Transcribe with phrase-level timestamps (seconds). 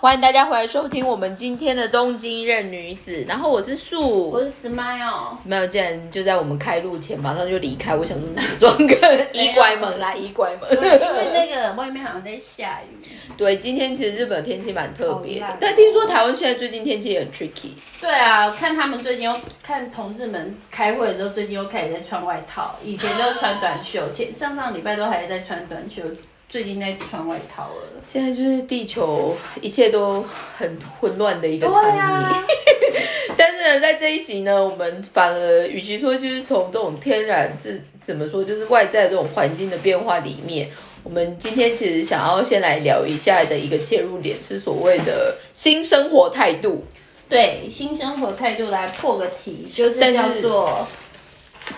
[0.00, 3.24] 欢迎大家回来收听我们今天的东京任女子。
[3.26, 5.36] 然后我是素，我是 Smile。
[5.36, 8.28] Smile 竟然就在我们开录前马上就离开，我想说
[8.60, 10.70] 装个衣拐门啦，衣拐门。
[10.70, 13.04] 对，因为那个外面好像在下雨。
[13.36, 17.70] 对，今天其实日本天气蛮特别的哦，但听说台湾现在最近天气也很 tricky。
[18.00, 26.02] 对啊，看他们最近又看同事们开会的时候，最近又开始在穿外套，以前都穿短袖，前上上礼拜都还在穿短袖，
[26.48, 27.82] 最近在穿外套了。
[28.04, 30.24] 现在就是地球一切都
[30.56, 31.98] 很混乱的一个对 timing。
[31.98, 32.44] 啊，
[33.36, 40.70] 但是呢，在这一集呢，我们反而与其说就是从这种天然自怎么说，就是外在这种环境的变化里面，
[41.04, 46.86] 我们今天其实想要先来聊一下的一个切入点是所谓的新生活态度。
[47.28, 50.88] 对，新生活态度来破个题，就是叫做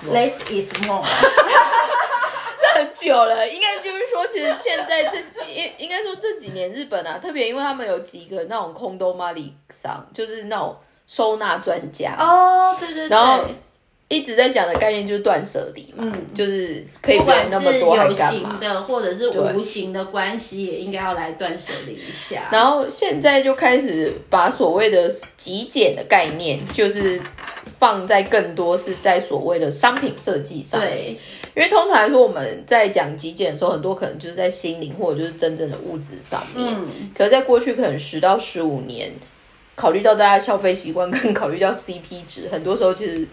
[0.06, 1.04] 么 less is more。
[2.60, 5.18] 这很久了，应该就是说，其实现在这
[5.50, 10.76] 应应该说这几年日本啊，特别因为他们有几个那种空兜马里桑，就是那种
[11.06, 13.08] 收纳专家，哦，对对对。
[13.08, 13.44] 然后
[14.08, 18.60] 一直在讲的概念就是断舍离嘛，嗯就是可以不管那么多还有干嘛形？
[18.60, 22.42] 的或者是对无形的关系，也应该要来断舍离一下。
[22.50, 27.20] 然后现在就开始把所谓的极简的概念，就是
[27.78, 30.90] 放在更多是在所谓的商品设计上面。
[30.90, 31.18] 对，
[31.54, 36.74] 因为通常来说，我们在讲极简的时候，很多可能就是在心灵或者就是真正的物质上面。
[36.74, 39.10] 嗯，可是在过去可能十到十五年，
[39.74, 43.26] 考虑到大家消费习惯，跟考虑到 CP 值，很多时候其实。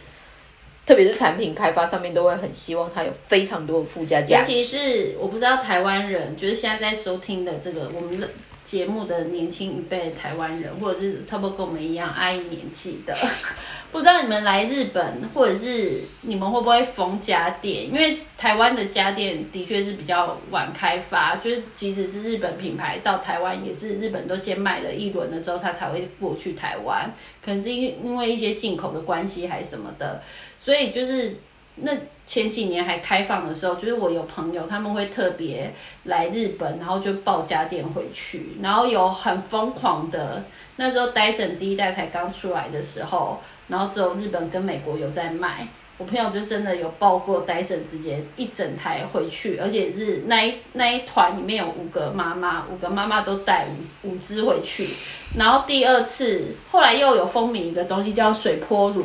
[0.86, 4.54] 特别是产品开发上面，都会很希望它有非常多的附加价值。
[4.54, 8.30] 尤其是我不知道台湾人，就是现在在收听的这个我们的
[8.68, 13.16] 节目的年轻一辈台湾人，或者是差不多跟我们一样阿姨年纪的，
[13.94, 17.86] 不知道你们来日本，或者是你们会不会封家电？
[17.86, 27.10] 因为台湾的家电的确是比较晚开发，就是即使是日本品牌到台湾，也是日本都先卖了一轮了之后，它才会过去台湾，
[27.42, 30.22] 可能是因因为一些进口的关系还是什么的，
[30.60, 31.38] 所以就是
[31.78, 31.92] 那
[32.26, 35.74] 前几年还开放的时候，就是我有朋友他们会特别
[36.04, 40.44] 来日本，然后就抱家电回去，然后有很疯狂的，
[40.76, 45.68] 那时候 Dyson 第一代才刚出来的时候，然后只有日本跟美国有在卖。
[46.00, 53.66] 我朋友就真的有抱过 Dyson，直接一整台回去，而且是那一那一团里面有五个妈妈，五个妈妈都带
[54.04, 54.88] 五五只回去。
[55.36, 59.04] 然后第二次，后来又有风靡一个东西叫水波炉，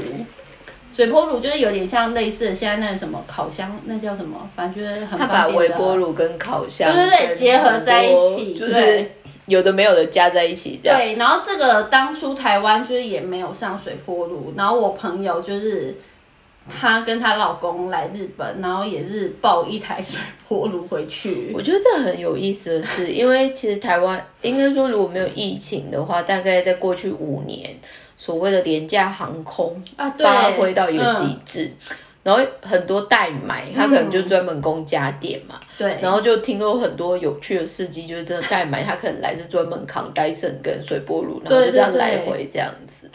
[0.94, 4.48] 水波炉就是有点像类似的现在那个什么烤箱，那叫什么？
[4.54, 9.10] 反正就是很他把方便的微波炉跟烤箱对对对跟结合在一起就是
[9.47, 10.98] 有的没有的加在一起这样。
[10.98, 15.97] 对，然后这个当初台湾就是也没有上水波炉，然后我朋友就是
[16.70, 21.50] 她跟她老公来日本，然后也是抱一台水波炉回去。
[21.52, 27.69] 我觉得这很有意思的是，因为其实台湾应该说如果没有疫情的话，大概在过去五年，
[28.22, 31.72] 所谓的廉价航空啊对发挥到一个极嗯致。
[32.22, 43.11] 然后很多代买，他可能就专门供家电嘛，对，然后就听过很多有趣的事迹，就是真的代买，他可能来是专门扛戴森跟水波炉，然后就这样来回这样子。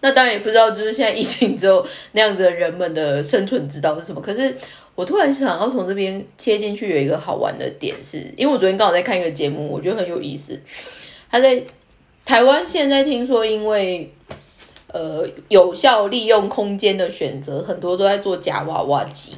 [0.00, 4.20] 那当然也不知道，就是现在疫情之后那样子的人们的生存之道是什么。
[4.20, 4.56] 可是
[4.94, 10.56] 我突然想要从这边切进去，有一个好玩的点是，因为我昨天刚好在看一个节目，我觉得很有意思。
[11.28, 11.60] 他在
[12.24, 14.08] 台湾现在听说，因为
[14.92, 19.36] 呃有效利用空间的选择，很多都在做夹娃娃机，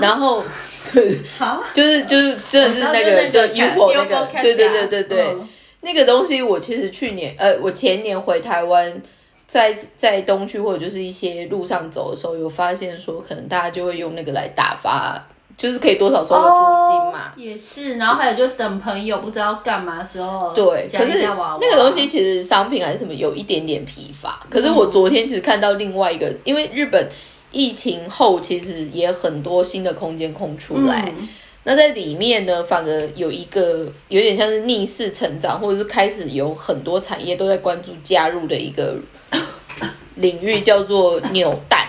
[0.00, 0.42] 然后
[0.92, 5.48] 对，好，就是就是真的是那个我知道就对那个 UFO 那个，对对对对对，嗯。
[5.80, 9.00] 那个东西我其实去年呃，我前年回台湾，
[9.46, 15.24] 在在东区或者就是一些路上走的时候，有发现说，可能大家就会用那个来打发，
[15.58, 17.18] 就是可以多少收个租金嘛。
[17.26, 24.40] 哦也是，然后还有就等朋友不知道干嘛的时候，对，可是那个东西其实商品还是什么有一点点疲乏。
[24.48, 27.08] 可是我昨天其实看到另外一个，因为日本
[27.52, 31.28] 疫情后其实也很多新的空间空出来，嗯
[31.64, 38.96] 那在里面呢，反而有一个有点像是逆势成长，或者是开始有很多产业都在关注加入的一个
[40.16, 41.86] 领域，叫做扭蛋。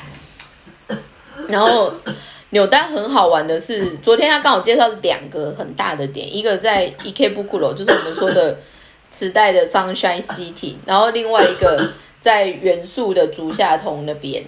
[1.48, 1.94] 然后
[2.52, 8.58] 扭蛋很好玩的是，昨天他刚好介绍两个很大的点，一个在 Ikebukuro，就是我们说的
[9.12, 14.44] 磁带的 Sunshine City，然后另外一个在元素的竹下通那边。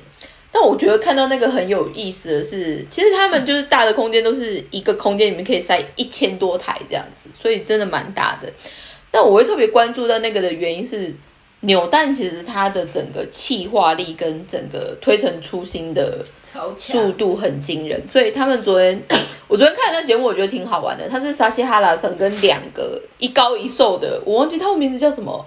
[0.52, 8.52] 但我觉得看到那个很有意思的是，其实他们就是大的空间都是一个空间里面可以塞一千多台这样子，所以真的蛮大的。
[9.10, 11.14] 但我会特别关注到那个的原因是，
[11.62, 16.26] 扭蛋其实它的整个气化力跟整个推陈出新的
[16.78, 19.02] 速度很惊人，所以他们昨天，
[19.48, 21.08] 我昨天看那节目，我觉得挺好玩的。
[21.08, 25.46] 他是沙西哈拉森跟两个一高一瘦的，我忘记他们名字叫什么，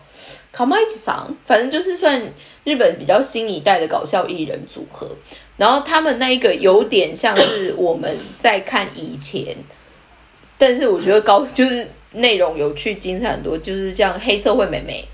[0.52, 2.22] 卡麦吉桑，反正就是算
[2.62, 5.08] 日本比较新一代的搞笑艺人组合。
[5.56, 9.55] 然后他们那一个有点像是我们在看以前，
[10.56, 15.05] 但是我觉得高就是内容有趣、精彩很多，就是像黑社会美眉。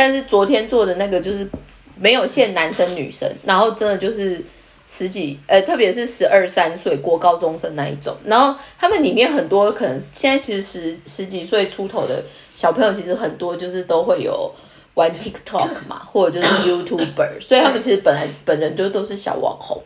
[0.00, 1.46] 但是昨天做的那个就是
[1.94, 4.42] 没有限男生女生，然后真的就是
[4.86, 8.16] 十几呃，特别是十二三岁国高中生那一种。
[8.24, 12.24] 然后他们里面很多可能现在其实十十几岁出头的
[12.54, 14.50] 小朋友，其实很多就是都会有
[14.94, 19.82] 玩 TikTok 嘛， 或者就是 YouTuber，所以他们其实本来本人就都是小网红。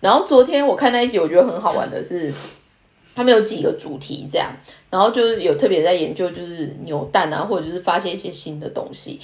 [0.00, 2.32] 然后昨天我看那一集，我觉得很好玩的是，
[3.14, 4.50] 他们有几个主题这样，
[4.92, 9.18] 然后就是有特别在研究就是扭蛋啊，或者就是发现一些新的东西。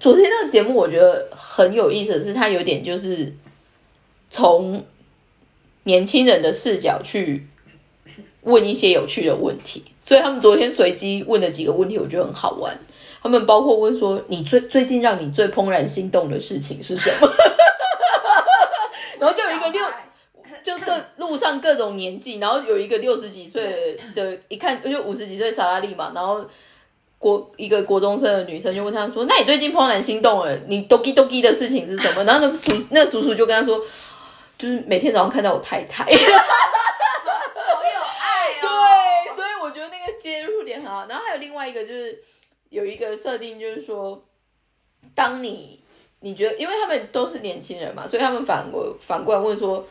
[0.00, 3.30] 昨天那个节目我觉得很有意思的是，它有点就是
[4.30, 4.82] 从
[5.84, 7.46] 年轻人的视角去
[8.44, 12.78] 问一些有趣的问题，所以他们昨天随机问了几个问题，我觉得很好玩。
[13.22, 17.30] 他们包括问说：“你最最近让你最怦然心动的事情是什么？”
[19.20, 19.84] 然后就有一个六，
[20.62, 26.44] 就各路上各种年纪，然后有一个六十几岁的，一看就五十几岁萨拉利嘛，然后
[27.18, 30.56] 国一个国中生的女生就问他说：“那你最近怦然心动了？
[30.68, 33.78] 你 doki doki 的事情是什么？”然后那叔那叔叔就跟他说
[34.56, 36.04] ：“就是每天早上看到我太太。
[36.08, 38.60] ”好有爱哦。
[38.62, 41.06] 对，所以我觉得那个接入点很好。
[41.06, 42.18] 然后还有另外一个就是
[42.70, 44.24] 有一个设定，就是说，
[45.14, 45.80] 当你
[46.20, 49.86] 你觉得，因为他们都是年轻人嘛，所以他们反过反过来问说，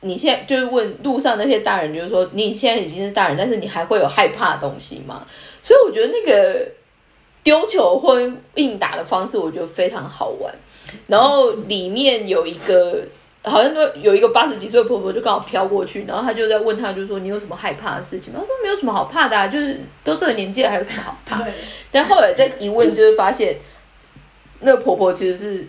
[0.00, 5.26] 你现在就是问路上那些大人，就是说你现在已经是大人，但是你还会有害怕的东西吗？
[5.62, 6.66] 所以我觉得那个
[7.42, 8.20] 丢球或
[8.54, 10.54] 应答的方式，我觉得非常好玩。
[11.06, 13.02] 然后里面有一个。
[13.42, 18.38] 好像说有一个八十几岁的婆婆就刚好飘过去，然后她就在问她，就说你有什么害怕的事情吗？
[18.38, 21.42] 她说没有什么好怕的、啊，就是都这个年纪了，还有什么好怕？
[21.42, 21.50] 对，
[21.90, 23.56] 但后来再一问，就是发现
[24.60, 25.66] 那个婆婆其实是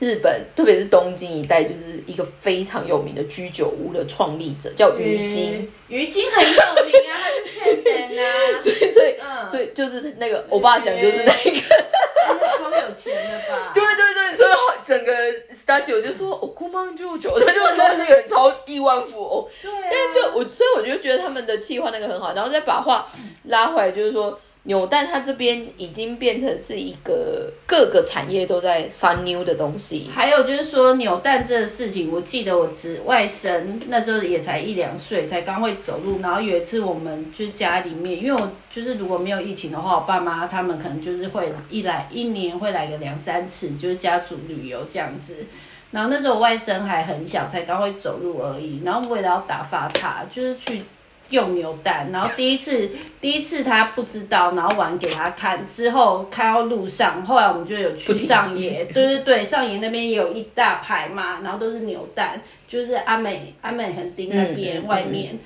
[0.00, 5.70] 日本，特别是东京一带，就是一个非常有名的居酒屋的创立者，叫鱼精。
[5.88, 11.84] 鱼精很有名啊，他是欠人啊， 所以所以、嗯所以就是那个我爸讲就是那个。
[12.26, 13.72] 他超有钱的吧？
[13.74, 14.50] 对对对，所以
[14.84, 15.12] 整个
[15.54, 19.48] studio 就说哦，姑妈舅舅，他就说那个超亿万富翁。
[19.62, 23.10] 对啊，但是就我，所以我就觉得他们的计划那个很好，然后再把话
[23.44, 30.10] 拉回来，就是说扭蛋它这边已经变成是一个各个产业都在三妞的东西。
[30.12, 36.20] 还有就是说扭蛋这个事情，我记得我侄外甥那时候也才一两岁，才刚会走路。
[36.20, 45.46] 然后有一次我们就是家里面，因为我就是如果没有疫情的话，我爸妈他们可能就是会一来一年会来个两三次，就是家族旅游这样子。
[45.90, 48.82] 然后那时候我外甥还很小，才刚会走路而已。
[48.84, 50.82] 然后为了要打发他，就是去
[51.30, 52.10] 用牛蛋。
[52.12, 52.90] 然后第一次
[53.20, 65.38] 第一次他不知道，然后玩给他看之后，开到路上，后来我们就有去上野，对对对，上野那边也有一大排嘛，然后都是牛蛋，就是阿美阿美横丁那边外面。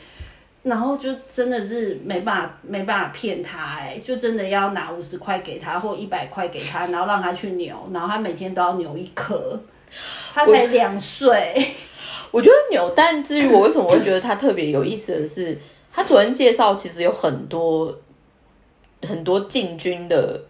[0.65, 9.61] 然后就真的是没办法没办法骗他哎、就真的要拿五十块给他或一百块给他，然后让他去扭，然后他每天都要扭一颗，
[10.33, 11.73] 他才两岁，
[12.31, 15.59] 我觉得扭蛋至于我为什么会觉得它特别有意思的是，
[15.93, 17.95] 他昨天介绍其实有很多
[19.03, 20.41] 很多进军的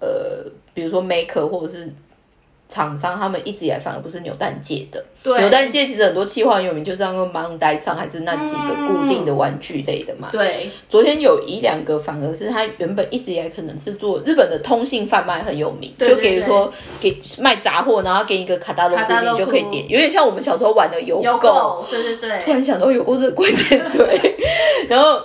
[0.00, 1.92] 呃，比如说 maker 或者是
[2.70, 5.04] 厂商，他们一直以来反而不是扭蛋界的。
[5.22, 10.30] 对扭蛋界其实很多企划很有名，就是像个盲袋上还是那几个固定的玩具类的嘛。
[10.32, 21.84] 对昨天有一两个反而是他原本一直以来可能是做日本的通信贩卖很有名，对就给如说给卖杂货，然后给你一个卡达罗布，卡达罗布你就可以点，有点像我们小时候玩的邮有购。
[21.90, 24.36] 对，对对突，然想到有过这个关键对，
[24.88, 25.20] 然后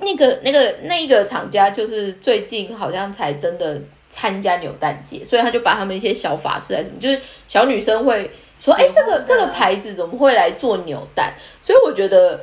[0.00, 3.80] 那个那个那一个厂家就是最近好像才真的
[4.10, 11.32] 参加扭蛋节，所以他就把他们一些小法式还是什么，就是小女生会说，哎、这个的这个牌子怎么会来做扭蛋？
[11.62, 12.38] 所以我觉得。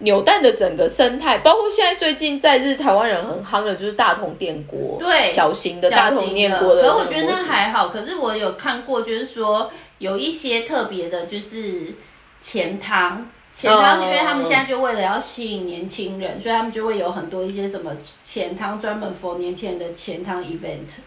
[0.00, 6.98] 扭蛋的整个生态，包括现在最近在日台湾人很夯的，就是大同电锅，对小型的大同电锅的可。
[6.98, 7.88] 我觉得那还好。
[7.88, 9.68] 可是我有看过，就是说
[9.98, 11.96] 有一些特别的，就是
[12.40, 13.28] 钱汤。
[13.58, 17.90] 钱汤，哦因为他们现在就为了要吸引年轻人，所以他们就会有很多一些什么
[18.22, 21.00] 钱汤专门 for 年轻人的钱汤 event。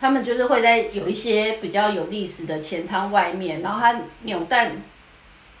[0.00, 4.80] 他们就是会在有一些比较有历史的钱汤外面，然后它扭蛋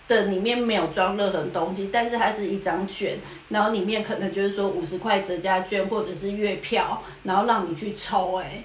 [0.06, 3.18] 的里面没有装任何东西，但是它是一张券，
[3.50, 8.62] 然后里面可能就是说五十块折价券或者是月票，然后让你去抽、哎，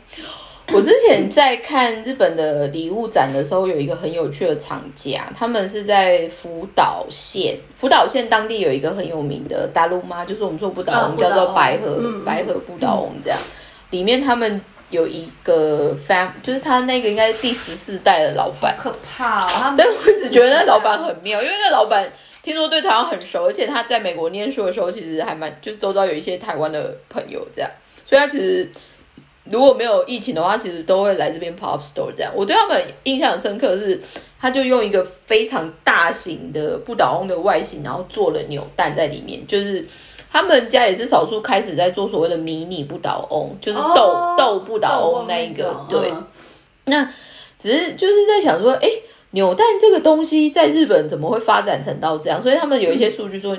[0.72, 7.58] 我之前在看日本的礼物展的时候，有一个很有趣的厂家，他们是在福岛县。
[7.76, 13.38] 福岛县当地有一个很有名的大陆妈，就是我们说不倒翁，叫做白河白河不倒翁这样。
[13.90, 19.76] 里面他们有一个 fam，就是他那个应该是第十四代的老板，可怕。
[19.78, 22.10] 但我只觉得那老板很妙，因为那老板
[22.42, 27.70] 听说对台湾很熟，而且他在美国念书的时候，其实还蛮就是周遭有一些台湾的朋友这样，
[28.06, 28.68] 所以他其实。
[29.50, 32.32] 如果没有疫情的话，其实都会来这边 pop store 这样。
[32.34, 34.02] 我对他们印象很深刻是，
[34.40, 39.46] 他就用一个非常大型的不倒翁的外形，然后做了扭蛋在里面。
[39.46, 39.86] 就是
[40.32, 45.86] 他们家也是少数开始在做所谓的迷你不倒翁，就是豆豆不倒翁那一个。
[45.90, 46.14] 对，
[46.86, 47.06] 那
[47.60, 48.90] 只是就是在想说，哎，
[49.32, 52.42] 扭蛋这个东西在日本怎么会发展成到这样？
[52.42, 53.58] 所以他们有一些数据说，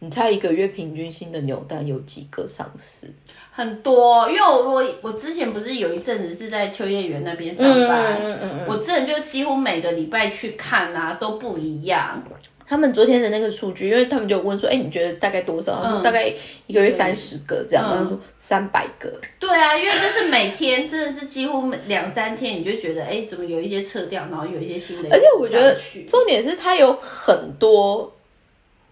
[0.00, 3.06] 你猜一个月平均新的扭蛋有几个上市？
[3.54, 12.22] 很多，因为我我我之前不是有一阵子是在秋叶原那边上班，嗯嗯嗯我之前就几乎每个礼拜去看啊，都不一样。
[12.66, 15.82] 他们昨天的那个数据，因为他们就问说，哎，你觉得大概多少？
[15.84, 16.32] 他说大概
[16.66, 17.84] 一个月三十个这样。
[17.94, 19.12] 他说三百个。
[19.38, 25.10] 对啊，因为就是每天真的是几乎两三天，你就觉得哎，怎么有一些撤掉，然后有一些新的。
[25.10, 25.76] 而且我觉得
[26.08, 28.10] 重点是它有很多，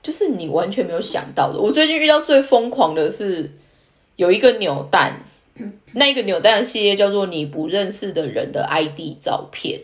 [0.02, 1.58] 就是你完全没有想到的。
[1.58, 3.50] 我最近遇到最疯狂的是。
[4.20, 5.18] 有一个扭蛋，
[5.94, 9.80] 那个扭蛋的系列叫做“你不认识的人的 ID 照片”，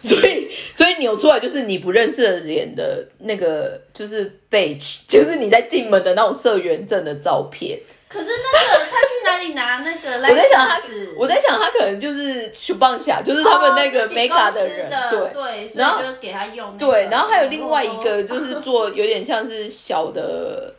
[0.00, 7.80] 所以所以扭出来就是你不认识的脸的那个就是 badge，就是你在进门的那种社员证的照片。
[8.08, 10.24] 可是那个他去哪里拿那个？
[10.28, 10.80] 我在想他，
[11.16, 16.78] 我在想他可能就是去棒下，就是他们那个 mega 的人，对对，然后就给他用。
[16.78, 20.72] 对，然后还有另外一个就是做有点像是小的。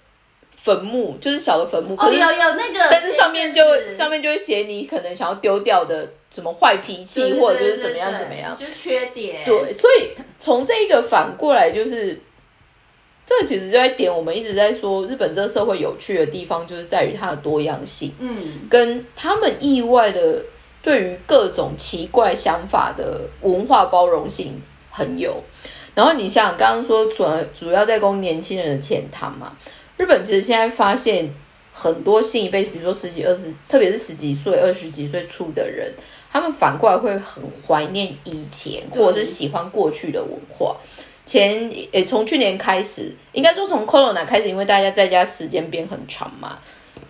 [0.63, 9.44] 坟墓就是小的坟墓，哦有有那个，但是上面就上面就会写你可能想要丢掉的什么坏脾气，或者就是怎么样怎么样，就是缺点。
[9.44, 12.22] 对，所以从这个反过来就是，
[13.25, 18.38] 这其实就在点我们一直在说日本这个社会有趣的地方，就是在于它的多样性，嗯，
[18.70, 20.44] 跟他们意外的
[20.84, 25.41] 对于各种奇怪想法的文化包容性很有。
[25.96, 29.58] 然后你像刚刚说主主要在供年轻人的浅谈嘛。
[30.01, 31.31] 日本其实现在发现
[31.72, 35.93] 很多新一辈，比如说十几、二十，特别是十几岁、二十几岁出的人，
[36.31, 40.75] 他们反过来会很怀念以前，或者是喜欢过去的文化。
[41.24, 46.58] 前诶，从去年开始，应该说从 Corona 开始，因为大家在家时间变很长嘛。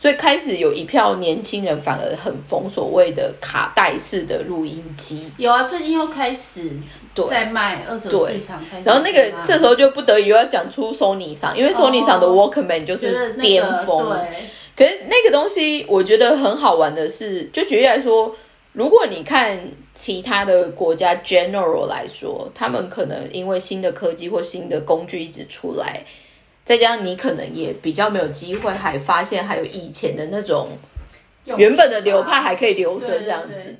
[0.02, 5.32] 所以开始有一票年轻人反而很疯所谓的卡带式的录音机。
[5.38, 6.72] 有啊，最近又开始
[7.30, 8.60] 在卖二手市场。
[8.84, 14.12] 然后那个这时候就不得已又要讲出 Sony 上，因为 Sony 上的 Walkman 就是巅峰。
[14.76, 18.36] 可是那个东西我觉得很好玩的是，就举例来说，
[18.74, 19.60] 如果你看
[19.94, 26.04] 其他的国家 general 来说，他们可能因为新的科技或新的工具一直出来。
[26.64, 30.70] 再加上你可能也比较没有机会，还发现还有以前的那种
[31.46, 33.76] 原本的流派还可以留着这样子。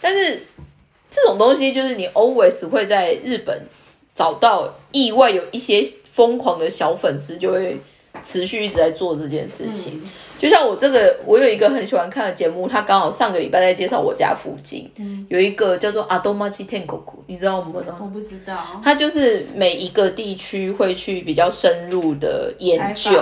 [0.00, 0.40] 但是
[1.10, 3.66] 这种东西就是你 always 会在日本
[4.14, 7.78] 找到意外有一些疯狂的小粉丝，就会
[8.24, 10.02] 持续一直在做这件事情。
[10.38, 14.90] 就像我这个，我有一个很喜欢看的节目，他刚好上个礼拜在介绍我家附近，
[15.28, 17.82] 有一个叫做阿多玛奇天狗谷，你知道吗？
[18.00, 18.80] 我不知道。
[18.82, 23.12] 他就是每一个地区会去比较深入的研究，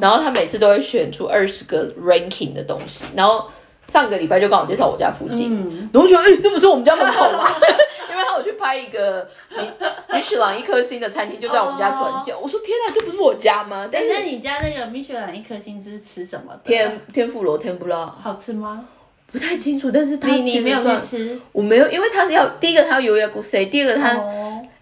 [0.00, 3.44] 然后他每次都会选出二十个 ranking 的东西，然后。
[3.88, 7.50] 上个礼拜就刚好介绍我家附近，然后觉得哎，这不是我们家门口吗？
[8.40, 9.70] 因为他有去拍一个米
[10.14, 12.38] 米雪朗一颗星的餐厅，就在我们家转角。
[12.38, 13.88] 我说天哪，这不是我家吗？
[13.90, 16.58] 但是你家那个米雪朗一颗星是吃什么？
[16.64, 18.86] 天天妇罗天不拉，好吃吗？
[19.30, 24.14] 不太清楚，但是他你没有吃，我没有，因为他是要第一个他要油压骨塞，第二个他。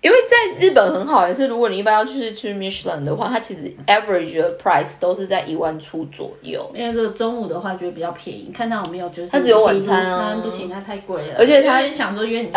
[0.00, 6.70] 因为在日本很好的是，如果你一般要去吃 Michelin 的话，它其实 average 的 price 都是在一万出左右。
[6.72, 9.08] 因为这个中午的话就会比较便宜，看到我没有？
[9.08, 11.34] 就是它只有晚餐啊，不行，它太贵了。
[11.36, 12.52] 而且他想说约你，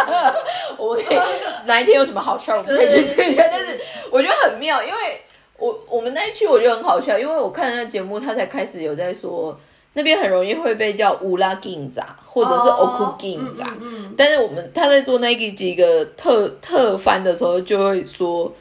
[0.76, 1.18] 我们可以
[1.64, 3.44] 哪一天有什么好笑，我们可以去吃一下。
[3.50, 3.78] 但是
[4.10, 5.22] 我觉得很妙，因为
[5.56, 9.58] 我我们那一区我觉得很好笑，因为我看那个节目，他才开始有在说。
[9.98, 13.76] 那边很容易会被叫乌拉金扎，或者是 oku 金扎。
[14.16, 18.54] 但是我们他在做那个几个特特番的时候，就会说，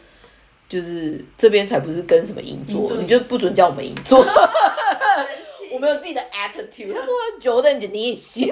[0.67, 4.25] 就是这边才不是跟什么银座，你就不准叫我们银座。
[5.71, 6.91] 我们有自己的 attitude。
[6.91, 8.51] 他说：“Jordan 你也行。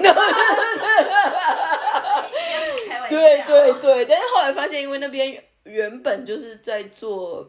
[3.10, 7.48] 对对对，但是后来发现，因为那边原本就是在做。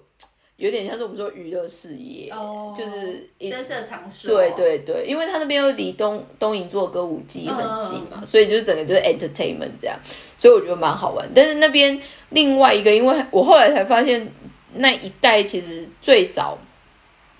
[0.57, 9.95] 有点像是我们说娱乐事业，哦就是一深色场所，对对对，因为他那边又离东东营座歌舞伎很近嘛，所以就是整个就是 entertainment 这样，
[10.35, 11.29] 所以我觉得蛮好玩。
[11.35, 14.33] 但是那边另外一个，因为我后来才发现
[14.73, 16.57] 那一带其实最早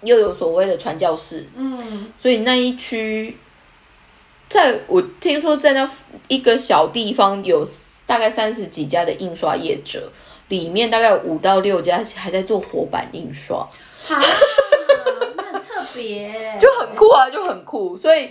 [0.04, 3.36] 又有所谓的传教士，嗯，所以那一区，
[4.48, 5.90] 在我听说在那
[6.28, 7.66] 一个小地方有
[8.06, 10.12] 大概三十几家的印刷业者，
[10.50, 13.68] 里面大概五到六家还在做活版印刷。
[14.04, 14.16] 好，
[15.36, 17.98] 那很特别， 就很酷啊，就很酷。
[17.98, 18.30] 所以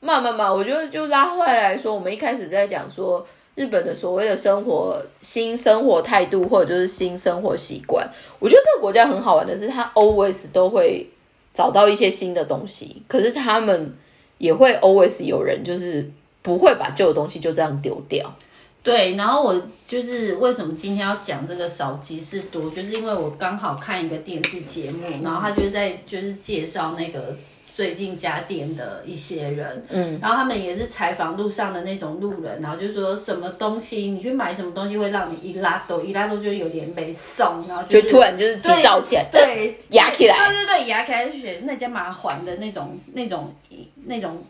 [0.00, 8.06] 慢慢慢，我觉得就拉回来说，我们一开始在讲说日本的所谓的生活新生活态度，或者就是新生活习惯。
[8.38, 11.08] 我觉得这个国家很好玩的是，它 always 都会
[11.54, 13.96] 找到一些新的东西，可是他们
[14.36, 16.10] 也会 always 有人就是
[16.42, 18.36] 不会把旧的东西就这样丢掉。
[18.86, 27.36] 对，然后我就是为什么今天要讲这个少即是多，就是因为我刚好看一个电视节目，然后他就在就是介绍那个
[27.74, 43.52] 最近家电的一些人，嗯，然后他们也是采访路上的那种路人，然后就说什么东西你去买什么东西会让你一拉抖，一拉抖就有点没送，然后就是突然就是急躁起来，对， 压起来，对对对，压起来就选那家麻环的那种那种
[44.04, 44.44] 那种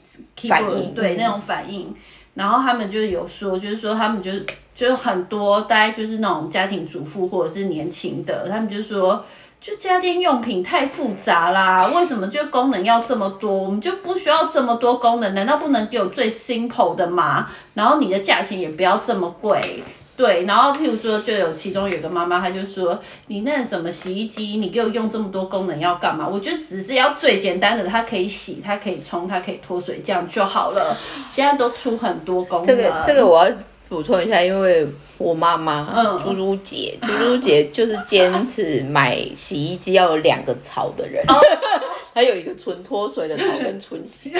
[0.47, 1.95] 反应嗯对那种反应。
[2.37, 4.31] 然后他们就有说，就是说他们就
[4.75, 9.25] 就是很多，大概就是那种家庭主妇或者是年轻的，他们就说，
[9.59, 13.50] 就家电用品太复杂啦，为什么就功能要这么多？
[13.50, 17.49] 我们就不需要这么多功能，难道不能给我最 simple 的吗？
[17.73, 19.83] 然后你的价钱也不要这么贵。
[20.16, 26.26] 对，然后譬如说，就有其中有个妈妈，她就说：“你那什么洗衣机，你给我用这么多功能要干嘛？
[26.26, 30.96] 我觉得只是要最简单的，它可以洗，它可以冲，它可以脱水，这样就好了。
[31.30, 33.52] 现在都出很多功能，这个这个我要
[33.88, 41.35] 补充一下，因为我妈妈嗯猪猪姐，猪猪姐就是坚持买洗衣机要有两个槽的人，哦
[42.16, 44.32] 还有一个纯脱水的槽跟纯洗。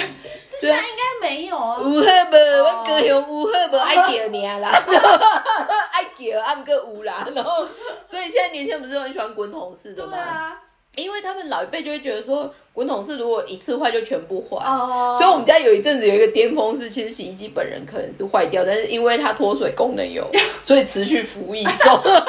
[0.59, 1.77] 这下应该没有啊。
[1.79, 1.99] 有好无？
[1.99, 3.47] 我高雄有好无？
[3.77, 4.71] 爱叫你啦，
[5.93, 7.27] 爱叫啊，毋过有啦。
[7.35, 7.67] 然后，
[8.07, 10.13] 所以现在年轻人不是都很喜欢滚筒式的吗？
[10.13, 10.59] 对啊，
[10.95, 14.57] 因为他们老一辈就会觉得说，滚筒式如果一次坏就全部坏。
[14.65, 20.27] 哦所以我们家有一阵子有一个巅峰是，其实洗衣机本人可能是坏掉，但是因为它脱水功能有，
[20.63, 21.95] 所以持续服役中。
[22.03, 22.25] 但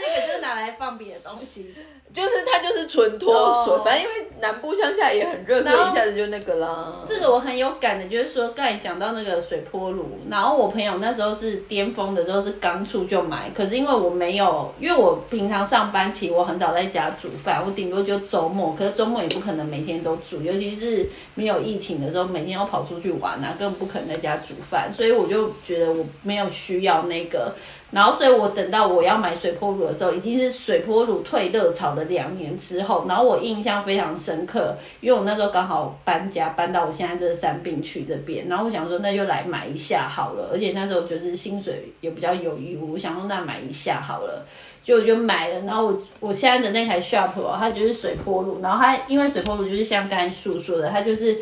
[0.00, 1.72] 那个就是拿来放别的东西。
[2.12, 3.32] 就是它就是纯脱
[3.64, 7.02] 水，哦反正因为南部乡下也很热，所以一下子就那个啦。
[7.08, 27.54] 这个我很有感的，就是说刚才讲到那个水波炉，然后我朋友那时候是巅峰的时候是刚出就买，可是因为我没有，因为我平常上班其实我很少在家煮饭，我顶多就周末，可是周末也不可能每天都煮，尤其是没有疫情的时候，每天要跑出去玩啊，根本不可能在家煮饭，所以我就觉得我没有需要那个。
[27.92, 33.04] 然后，所以我等到我要买水波炉的时候，已经是水波炉退热潮的两年之后。
[33.06, 38.48] 然后我印象非常深刻，因为我那时候刚好搬家，搬到我现在这个山病区这边。
[38.48, 40.48] 然后我想说，那就来买一下好了。
[40.52, 44.44] 而且那时候就是薪水也比较有余，我想说那买一下好了。
[44.82, 51.38] 就我就买了，然后我我现在的那台 Sharp 哦，它就是水波炉，然后它因为水波炉就是像刚才树说的，它就是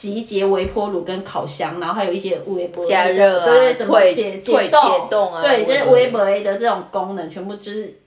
[0.00, 4.70] 集结微波炉跟烤箱，然后还有一些微波加热啊对对，什么解解
[5.10, 7.98] 冻啊对，就是微波微波的这种功能，全部就是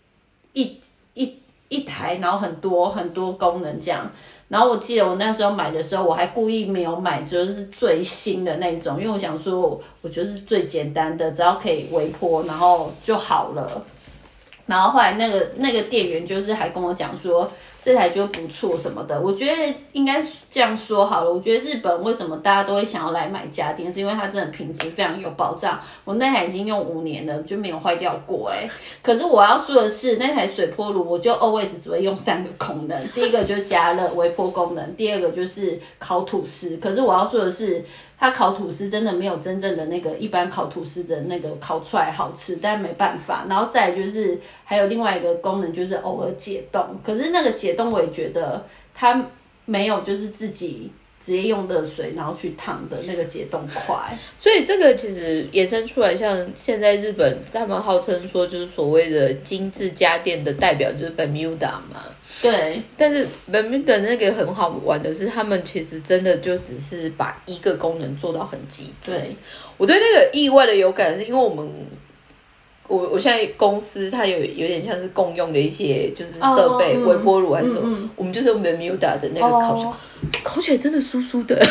[0.53, 0.75] 一
[1.13, 1.35] 一
[1.69, 4.09] 一台，然后很多很多功能这样。
[4.47, 13.85] 然后我记得我那时候买的时候，我还故意没有买就是最新的那种，因为我想说，我觉得是最简单的，只要可以微波，然后就好了。
[14.65, 17.51] 然后后来那个那个店员就是还跟我讲说
[17.83, 21.33] 这台就不错什么的，我觉得应该这样说好了。
[21.33, 25.79] 我觉得日本为什么大家都会想要来买家电，是因为它真的品质非常有保障。
[26.05, 28.69] 我那台已经用五年了，就没有坏掉过哎、
[29.01, 36.77] 可是我要说的是，那台水波炉我就 always 只会用三个功能，第一个就是加热微波功能，第二个就是烤吐司。
[36.77, 37.83] 可是我要说的是。
[38.23, 43.45] 它烤吐司真的没有真正的那个一般烤吐司的那个烤出来好吃，但没办法。
[43.49, 46.81] 然后再就是还有另外一个功能，就是偶尔解冻。
[47.03, 49.25] 可是那个解冻我也觉得它
[49.65, 50.89] 没有就是自己
[51.23, 53.95] 直接用热水然后去烫的那个解冻快。
[54.37, 62.03] 所以这个其实衍生出来，像现在日本他们号称说就是所谓的精致家电的代表就是 Bermuda 嘛，
[62.41, 69.11] 对，但是 Bermuda 那个很好玩的是，他们其实真的就只是把一个功能做到很极致。
[69.11, 69.35] 对，
[69.77, 71.71] 我对那个意外的有感，是因为我们。
[72.87, 79.95] 我我现在公司它有有点像是共用的一些就是设备，微波炉还是什么，我们就是用 Bermuda 的那个烤箱，哦
[80.43, 81.61] 烤起来真的酥酥的。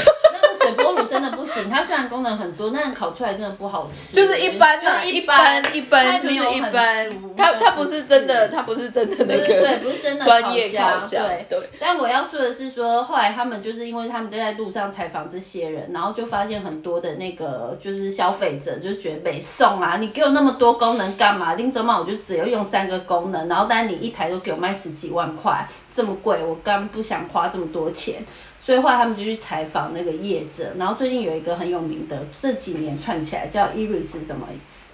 [1.70, 11.46] 它虽然功能很多，但烤出来真的不好吃，就是一般就，是一般一般就是一般，它它不是真的，它不是真的那个对不是真的专业烤烤箱，对。
[11.48, 11.68] 对。
[11.78, 21.54] 但我要说的是说，后来他们就是因为他们都在路上采访这些人，然后就发现很多的那个就是消费者就觉得没送啊，你给我那么多功能干嘛？
[21.54, 28.24] 拎走嘛，我就只有用三个功能，然后但是你一台都给我卖十几万块，这么贵，我刚不想花这么多钱。
[28.64, 34.46] 所以后来他们就去采访那个业者，然后最近有一个很有名的，这几年串起来叫 Iris 什么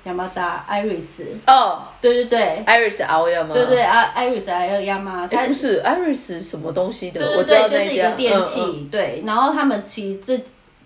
[0.04, 3.52] 亚麻达 Iris，哦对对对，，Iris 熬呀吗？
[3.52, 7.20] 对对啊，Iris 还有亚麻，它哎，不是 Iris 什么东西的？
[7.20, 9.22] 对对我知道对，就是一个电器，嗯嗯对。
[9.26, 10.40] 然后他们其实这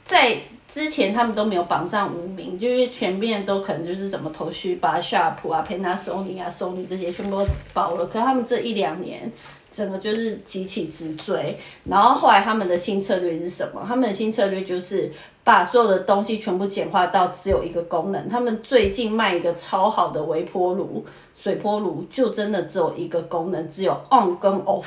[0.05, 8.07] 在之前他们都没有榜上无名，就因为全面都可能就是什么头绪吧、Sharp 啊、Panasonic 啊、Sony 这些全部都包了。
[8.07, 9.31] 可他们这一两年。
[9.73, 13.83] 整个就是急起直追，然后后来他们的新策略是什么？
[13.89, 15.11] 他们的新策略就是
[15.43, 18.29] 把所有的东西全部简化到只有一个功能。
[18.29, 21.05] 他们最近卖一个超好的微波炉、
[21.43, 24.85] 水波炉，就真的只有一个功能，只有 on 跟 off，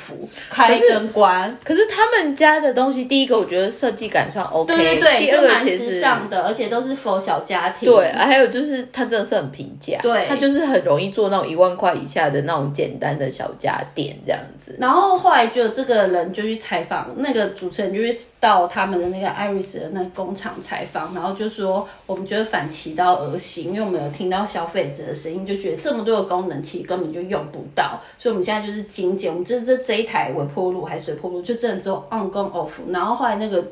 [0.48, 1.54] 开跟关。
[1.62, 7.92] 可是他们家的东西，第一个我觉得设计感算 OK，对对对，第二个就蛮时尚的，而且都是 for 小家庭。
[7.92, 14.74] 对，啊还有就是它真的是很平价，对它就是很容易做那种一万块以下的那种简单的小家电这样子。
[14.80, 32.70] 然后后来就有这个人就去采访，那个主持人就去到他们的那个 Iris 的那个工厂采访，然后就说我们觉得反其道而行，因为我们有听到消费者的声音，就觉得这么多的功能其实根本就用不到，所以我们现在就是精简，我们这这这一台微波炉还是水波炉，就真的只有 on 跟 off。
[32.90, 33.64] 然后后来那个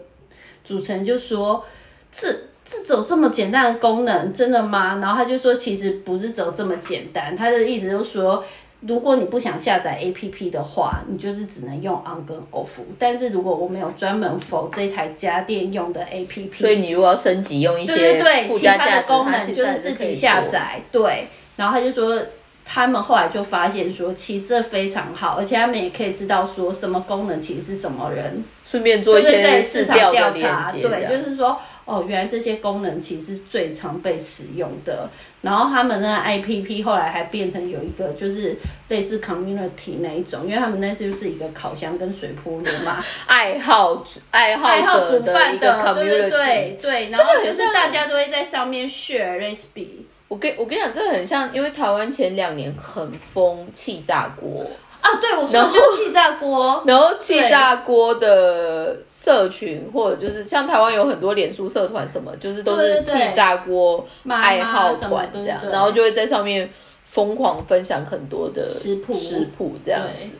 [0.64, 1.64] 主持人就说
[2.10, 2.34] 这。
[2.66, 4.96] 这只有这么简单的功能，真的吗？
[4.96, 7.36] 然后他就说，其实不是只有这么简单。
[7.36, 8.42] 他的意思就是说，
[8.80, 12.80] 如果你不想下载 APP 的话，你就是只能用 on 跟 off。
[12.98, 20.46] 但是如果我们有专门 for 这台家电用的 APP，所以你如果要升级用一对些对其他加，的功能就是自己下。
[20.50, 20.80] 载。
[20.90, 22.18] 对，然后他就说。
[22.64, 35.08] 他们后来就发现说，其实这非常好，而且他们也可以知道说什么功能其实是什么人顺便做一些市市场调查，接，对，就是说，哦，原来这些功能其实是最常被使用的。
[35.42, 38.56] 然后他们那个 IPP 后来还变成有一个就是
[38.88, 46.30] 类似 community 那一种，因为他们那次就是一个烤箱跟水波炉嘛，爱好爱好爱好者煮饭一个的，对 community。
[46.30, 50.06] 对对对，然后就是大家都会在上面 share recipe。
[50.28, 54.66] 我跟我跟你讲，这个很像，因为台湾前两年很疯气炸锅，
[55.00, 66.68] 啊，对，我说就是气炸锅， 然后气炸锅的社群或者就是像台湾有很多脸书社团什么，就是都是气炸锅爱好团这样，然后就会在上面
[67.04, 70.30] 疯狂分享很多的食谱食谱这样子。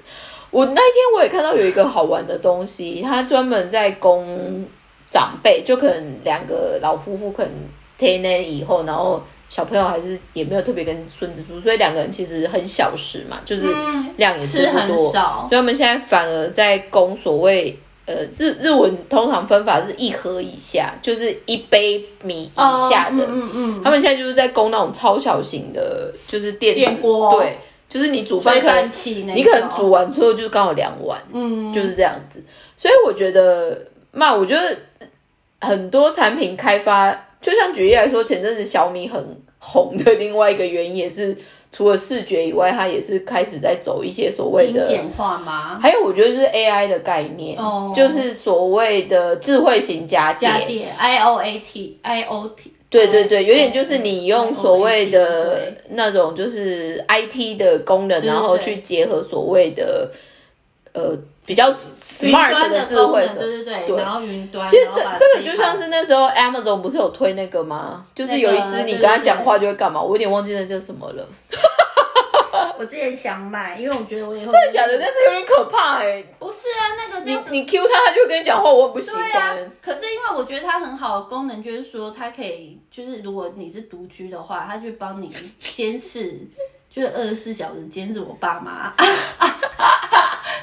[0.50, 4.64] 我那一天我也看到有一个好玩的东西，他专门在供
[5.10, 7.52] 长辈，就可能两个老夫妇可能
[7.98, 9.20] ten 年以后，然后
[9.54, 13.68] 小朋友还是也没有特别跟孙子住，所以两个人其实很小时嘛，就是
[14.16, 23.22] 量也吃很不多，少所以他们现在反而在供所谓呃日日文通常分法是一盒以下，就是一杯米以下的。
[23.22, 27.56] 哦嗯嗯他们现在就是在供那种超小型的，就是电电锅对，
[27.88, 28.90] 就是你煮饭可能
[29.36, 32.42] 你可能煮完之后就是刚好两碗，嗯，就是这样子。
[32.76, 34.76] 所以我觉得，嘛，我觉得
[35.60, 39.24] 很多产品开发，就像举例来说，前阵子小米很
[39.66, 41.34] 红的另外一个原因也是，
[41.72, 44.80] 除了视觉以外，它也是开始在走一些所谓的。
[44.86, 45.78] 精简化吗？
[45.80, 50.52] 还有，我觉得就是 AI 的概念，哦就是所谓的智慧型家电。
[50.52, 60.10] 家电 I O A T I O T，对对对，有点就是你用所谓的那种就是 IT 的功能，然后去结合所谓的
[60.92, 64.66] 呃比较 smart 的智慧对对对，对然后云端。
[64.68, 68.04] 其实这这个就像是那时候 Amazon 不是有推那个吗？
[68.14, 70.00] 就是有一只你跟他讲话就会干嘛？
[70.00, 71.28] 我有点忘记那叫什么了。
[72.78, 74.98] 我之前想买，因为我觉得我以后真的假的？
[74.98, 85.28] 但是有点可怕哎、 不是啊，那个就是你你 Q 他，他就会跟你讲话，我很不喜对啊欢。，可是因为我觉得它很好的功能就是说，它可以就是如果你是独居的话，它就帮你
[85.58, 86.38] 监视，
[86.90, 88.92] 就是二十四小时监视我爸妈。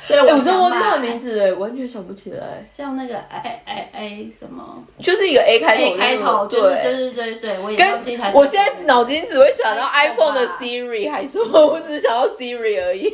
[0.04, 2.66] 所以哎、我我真的忘记他的，名字哎，完全想不起来。
[2.76, 8.34] 像那个 A A A 什么就是一个 A 开头 A 开头，就是对对对对对，我也跟。
[8.34, 13.10] 我现在脑筋只会想到 iPhone 的 Siri 还是什么，我只想到 Siri 而已。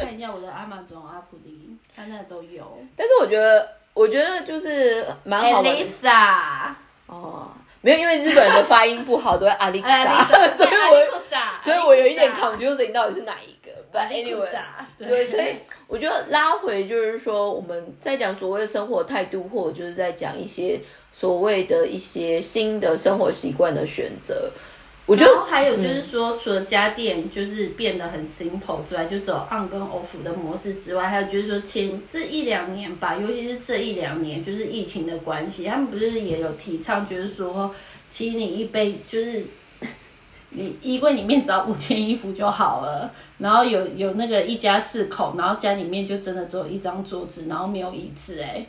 [0.00, 2.78] 看一下我的 Amazon 阿普利，他那个都有。
[2.96, 6.74] 但是我觉得，我觉得就是蛮好玩的 Elisa，
[7.06, 7.48] 哦。
[7.80, 10.24] 没有，因为日本人的发音不好，都会阿丽哎莎，
[10.56, 11.22] 所以我我
[11.60, 13.57] 所以我有一点 confusing 到底是哪一个。
[13.90, 14.50] But anyway，
[14.98, 20.78] 对对，所以我觉得拉回就是说，我们在讲所谓的生活态度，或者就是在讲一些
[21.10, 24.50] 所谓的一些新的生活习惯的选择。
[25.06, 37.74] 我觉得还有就是说，除了家电就是变得很 simple 之外，就走 on 跟 off 的模式之外，还有就是说前这一两年吧，尤其是这一两年，就是疫情的关系，他们不是也有提倡，就是说，
[38.10, 39.44] 其实你一杯就是。
[40.50, 48.66] 你衣柜里面只要五件衣服就好了，然后有有那个一家四口，然后家里面就真的只有一张桌子，然后没有椅子、哎，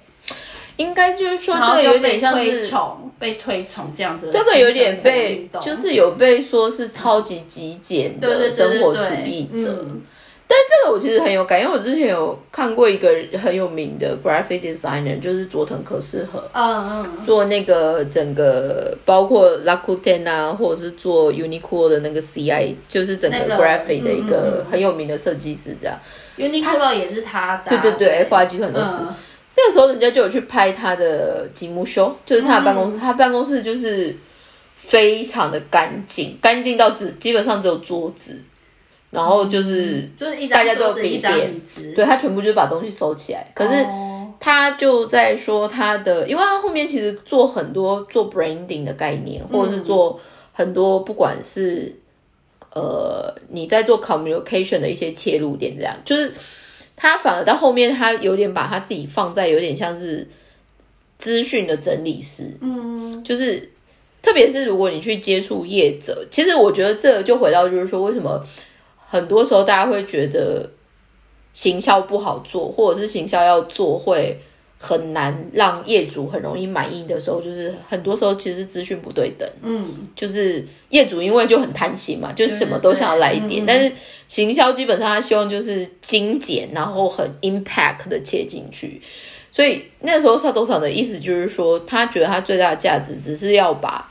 [0.77, 9.85] 应该就是说，这个有点像是崇，被推崇这样子这个有点被就是有被说是超级极简的生活主义者。
[9.87, 10.01] 嗯
[10.51, 13.07] 但这个我其实很有感，因为我之前有看过一个
[13.37, 16.43] 很有名的 graphic designer，就是佐藤可士和。
[16.53, 25.95] 嗯嗯，做那个整个包括 Lakuten 啊，或者是做 Uniqlo 的那个 CI，就是整个 graphic 的一个很有名的设计师，这样。
[26.37, 28.95] Uniqlo 也是他的啊、对对对，FR 集团都是。
[28.97, 29.07] 嗯
[29.57, 34.15] 那个时候人家就有去拍他的吉木修，就是他的办公室，他办公室就是
[34.77, 38.31] 非常的干净，干净到只基本上只有桌子，
[39.11, 43.73] 然后就是、就是大家都有桌子一张笔电椅子，对他全部就是把东西收起来，可是。
[43.83, 44.15] 哦。
[44.41, 50.17] 他就在说他的，因为他后面其实做很多做 branding 的概念，或者是做
[50.53, 51.93] 很多不管是
[52.73, 55.93] 呃你在做 communication 的一些切入点，这样。
[56.05, 56.33] 就是
[56.95, 60.25] 他反而到后面他有点把他自己放在有点像是
[61.17, 63.69] 资讯的整理师，嗯，就是
[64.21, 68.41] 特别是如果你去接触业者，其实我觉得这就回到就是说，为什么
[69.09, 70.69] 很多时候大家会觉得
[71.51, 74.39] 行销不好做，或者是行销要做会
[74.77, 83.65] 很难让业主很容易满意的时候，就是很多时候其实资讯不对等，嗯，就是业主因为就很贪心嘛，就是什么都想要来一点，嗯。
[83.65, 83.91] 但是
[84.27, 89.01] 行销基本上他希望就是精简，然后很 impact 的切进去。
[89.51, 94.07] 所以那时候萨多厂的意思就是说，他觉得他最大的价值只是要把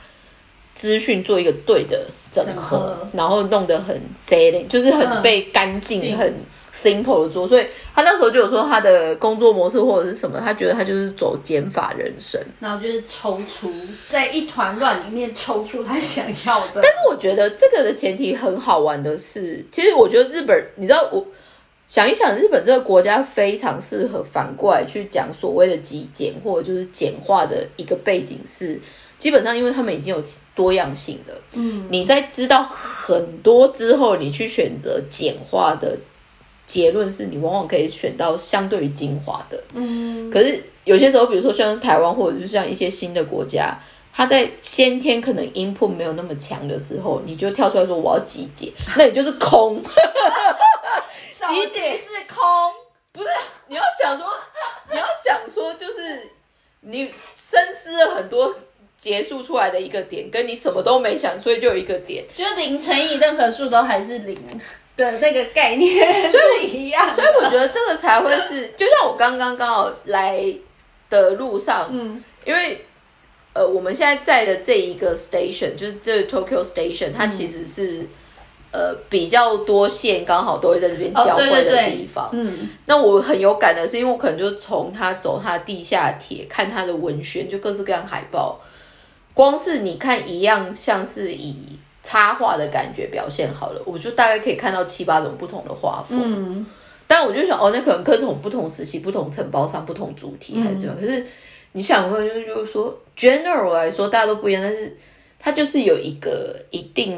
[0.75, 6.33] 资讯做一个对的整合，然后弄得很 sailing，就是很嗯被干净、净很
[6.73, 7.47] simple 的做。
[7.47, 12.39] 所以他那时候就有说他的工作模式或者是什么，他觉得他就是走减法人生。
[12.59, 13.73] 然后就是抽出
[14.07, 21.25] 在一团乱里面抽出他想要的，但是我觉得这个的前提很好玩的是，其实我觉得日本，你知道我。
[21.91, 28.79] 想一想，日本这个国家非常适合反过来去讲所谓的极简或者就是简化的一个背景是，
[29.19, 30.23] 基本上因为他们已经有
[30.55, 31.35] 多样性了。
[31.53, 35.95] 嗯，你在知道很多之后，你去选择简化的
[36.65, 39.63] 结论是你往往可以选到相对于精华的。
[39.73, 43.77] 嗯，可是有些时候，比如说像台湾或者就像一些新的国家，
[44.13, 49.83] 它在先天可能 input 没有那么强的时候，你就跳出来说我要极简，那你就是空。
[51.49, 52.45] 极简是空，
[53.11, 53.29] 不是，
[53.67, 54.27] 你要想说，
[54.91, 56.29] 你要想说，就是
[56.81, 58.53] 你深思了很多
[58.99, 62.25] 结束出来的一个点，跟你什么都没想，所以就有一个点。
[62.35, 64.37] 就是零乘以任何数都还是零
[64.97, 70.43] 的那个概念是一样，所以我觉得这个才会是， 就像我刚刚刚好来
[71.09, 72.85] 的路上，嗯因为
[73.53, 78.05] 呃，我们现在在的这一个 station，就是这个 Tokyo Station，它其实是、
[78.71, 82.29] 呃比较多线刚好都会在这边哦交汇的对对对地方。
[82.33, 88.59] 嗯那我很有感的是，因为我可能就从他走他的地下铁，看他的文宣，就各式各样海报。
[89.39, 91.55] 光是你看一样，像是以
[92.03, 96.21] 插画的感觉表现好了，我就大概可以看到七八种不同的画风。
[96.21, 96.65] 嗯
[97.07, 101.01] 但我就想，哦，那可能各种不同时期、不同承包商、不同主题还是怎么样。
[101.01, 101.25] 可是
[101.71, 104.97] 你想过，就是就是说，general 来说，大家都不一样，但是
[105.39, 107.17] 它就是有一个一定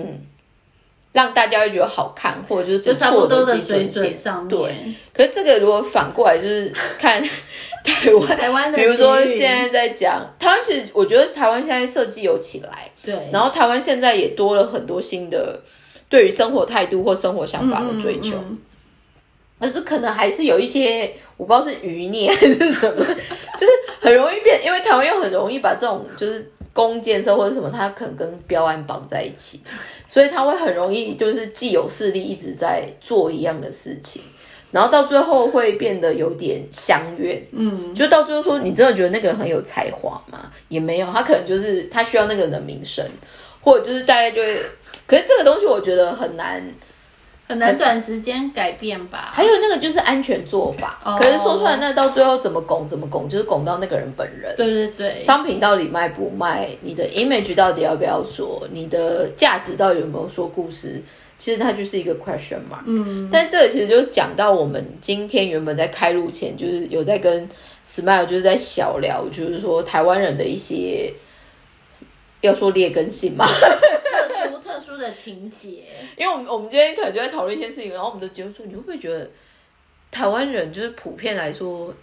[1.11, 4.47] 让大家会觉得好看，或者就是就不错的基水准点。
[4.47, 4.75] 对，
[5.11, 7.21] 可是这个如果反过来，就是看
[7.89, 15.59] 台湾，台湾的比如说现在在讲台湾，其实我觉得台湾现在设计有起来，对，然后台湾现在也多了很多新的
[16.09, 18.35] 对于生活态度或生活想法的追求。
[18.37, 18.57] 嗯嗯
[19.61, 23.05] 可是可能还是有一些我不知道是余孽还是什么，
[23.55, 29.61] 就是很容易变，因为台湾又很容易把这种就是公建设或者什么，它可能跟标案绑在一起，
[30.09, 34.19] 所以它会很容易就是既有势力一直在做一样的事情，
[34.71, 40.51] 然后到最后会变得有点相怨，嗯，就到最后说你真的觉得那个人很有才华吗？
[40.69, 43.05] 也没有，他可能就是他需要那个人的名声，
[43.61, 44.61] 或者就是大家就会，
[45.05, 46.63] 可是这个东西我觉得很难。
[47.51, 49.29] 很难短时间改变吧？
[49.33, 54.55] 还有那个就是安全做法，哦可是说出来那到最后怎么拱怎么拱，就是拱到那个人本人。
[54.55, 61.01] 对对对，商品到底卖不卖，你的 image 到底要不要说，你的价值到底有没有说故事，
[61.37, 62.83] 其实它就是一个 question mark。
[62.85, 67.49] 嗯，但这个其实就讲到我们今天原本在开录前，就是有在跟
[67.85, 71.13] Smile 就是在小聊，就是说台湾人的一些
[72.39, 73.45] 要说劣根性嘛，
[75.01, 75.83] 的情节。
[76.15, 79.29] 因为我们我们今天可能就在讨论一件事情，然后我们的节目说，你会不会觉得
[80.09, 81.93] 台湾人就是普遍来说，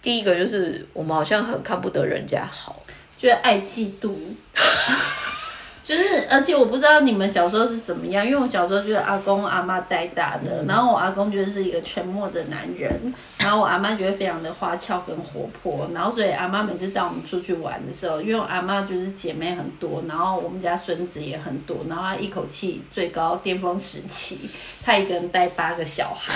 [0.00, 2.84] 第一个就是我们好像很看不得人家好，
[3.18, 4.14] 就是爱嫉妒。
[5.84, 24.48] 就是，而且我不知道你们小时候是怎么样，因为我小时候就是阿公阿妈带大的，然后我阿公就是一个沉默的男人，然后我阿妈觉得非常的花俏跟活泼，然后所以阿妈每次带我们出去玩的时候，因为我阿妈就是姐妹很多，然后我们家孙子也很多，然后她一口气最高巅峰时期，
[24.84, 26.32] 她一个人带八个小孩，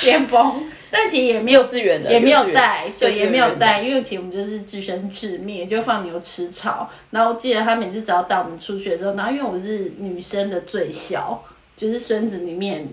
[0.00, 0.64] 巅峰。
[0.90, 6.90] 但其实也没有资源的，也没有带，对，也没有带，因为其实我们就是自生自灭，就放牛吃草。
[7.10, 11.42] 然后我记得他每次只要带我们出去的时候，然后因为我是女生的最小，
[11.76, 12.88] 就是孙子里面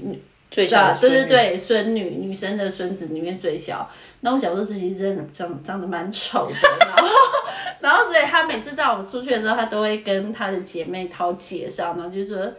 [0.52, 3.90] 最小，对对对，孙女女生的孙子里面最小。
[4.22, 7.08] 那我小时候自己真的长长得蛮丑的，然后
[7.82, 12.52] 然后所以他每次带我们出去的时候，他都会跟他的姐妹掏介绍，然后就说。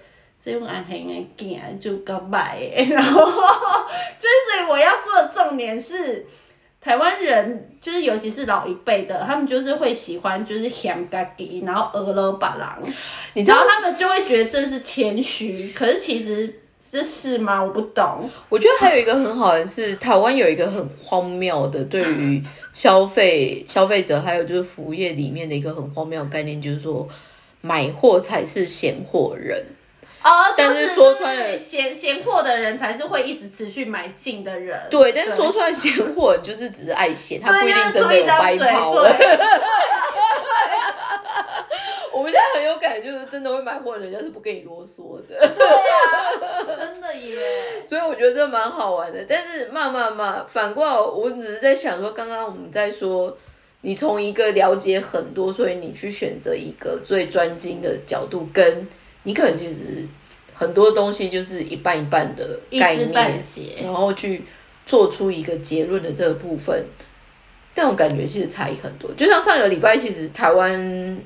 [0.42, 6.24] 这用暗黑的镜就告白， 然后就是我要说的重点是，
[6.81, 12.79] 台湾人就是尤其是老一辈的，他们就是会喜欢就是香咖喱，然后俄罗巴郎，
[13.35, 17.61] 你知道他们就会觉得这是谦虚，可是其实这是吗？
[17.62, 18.31] 我不懂。
[18.48, 22.40] 我觉得还有一个很好的是，台湾有一个很荒谬的对于
[22.72, 27.07] 消费消费者还有就是服务业里面的一个很荒谬的概念，就是说
[27.61, 29.62] 买货才是闲货人。
[30.20, 34.78] 哦，但是说穿了，闲闲货的人才是会一直持续买进的人。
[34.90, 38.90] 对，但是说穿闲货 就是只是爱闲，他不一定真的有白跑。
[42.12, 45.38] 我们现在很有感觉，就是真的会买货，人家是不跟你啰嗦的。
[45.38, 47.38] 对啊，真的耶。
[47.87, 49.24] 所以我觉得这蛮好玩的。
[49.28, 53.37] 但是慢慢慢，反过来，我只是在想说，刚刚我们在说，
[53.83, 58.85] 你从一个了解很多，所以你去选择一个最专精的角度跟。
[59.29, 59.85] 你可能其实
[60.55, 63.45] 很多东西就是一半一半的概念，
[63.83, 64.43] 然后去
[64.87, 66.83] 做出一个结论的这个部分，
[67.75, 69.12] 这种感觉其实差异很多。
[69.12, 71.21] 就像上个礼拜，其实台湾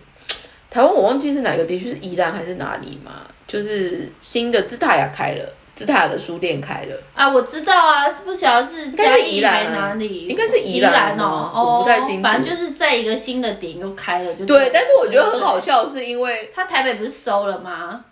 [0.69, 3.25] 台湾我忘记是哪个地区，是宜兰还是哪里嘛？
[3.47, 12.23] 就是新的姿态也开了，姿塔的书店开了啊，我知道啊，不晓得是应该是宜兰哪里，应该是宜兰哦，我不太清楚。
[12.23, 14.71] 反正就是在一个新的点又开了，就对。
[14.73, 18.05] 但是我觉得很好笑，是因为他台北不是收了吗？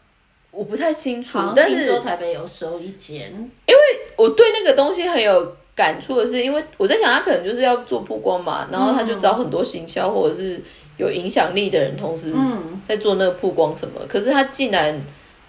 [0.50, 3.30] 我不太清楚，但是台北有收一间，
[3.66, 3.80] 因为
[4.16, 10.60] 我对那个东西很有感触的是，因为我在想他可能就是要做曝光嘛，然后他就找很多行销或者是
[10.96, 12.34] 有影响力的人，同时
[12.82, 14.00] 在做那个曝光什么。
[14.08, 15.00] 可是他竟然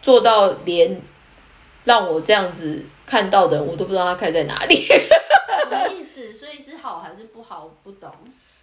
[0.03, 1.01] 做到连
[1.83, 4.75] 让我这样子看到的，我都不知道他开在哪里。
[4.75, 6.33] 什么意思？
[6.33, 7.69] 所以是好还是不好？
[7.83, 8.09] 不懂。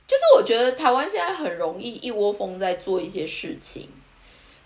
[0.07, 3.89] 就是我觉得台湾现在很容易一窝蜂在做一些事情。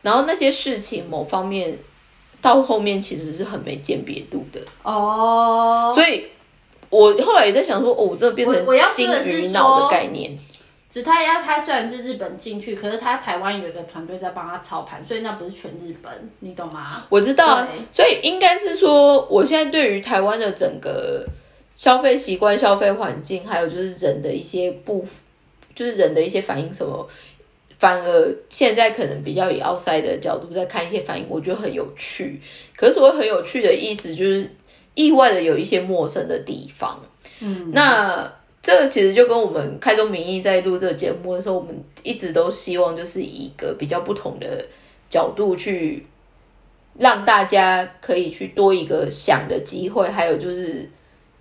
[0.03, 1.79] 然后那些事情某方面
[2.41, 6.27] 到后面其实是很没鉴别度的哦，所以
[6.91, 10.37] 我后来也在想说，哦，这变成金鱼脑的概念。
[10.93, 17.03] 紫太鸭它虽然是日本进去，可是它台湾有一个团队在帮他操盘，所以那不是全日本，你懂吗？
[17.09, 21.27] 我知道，所以应该是说，我现在对于台湾的整个
[21.75, 25.03] 消费习惯、消费环境，还有就是人的一些不，
[25.75, 27.09] 就是人的一些反应什么。
[27.79, 32.39] 反而现在可能比较以 outside 的角度在看一些反应，我觉得很有趣。
[32.77, 34.47] 可是所谓很有趣的意思，就是
[34.93, 37.01] 意外的有一些陌生的地方。
[37.41, 38.31] 嗯，那
[38.63, 44.65] 这个其实就跟我们开宗明义在录这个节目的时候，我们一直都希望就是以一个比较不同的
[45.11, 46.07] 角度去
[46.99, 50.09] 让大家可以去多一个想的机会。
[50.09, 50.89] 还有就是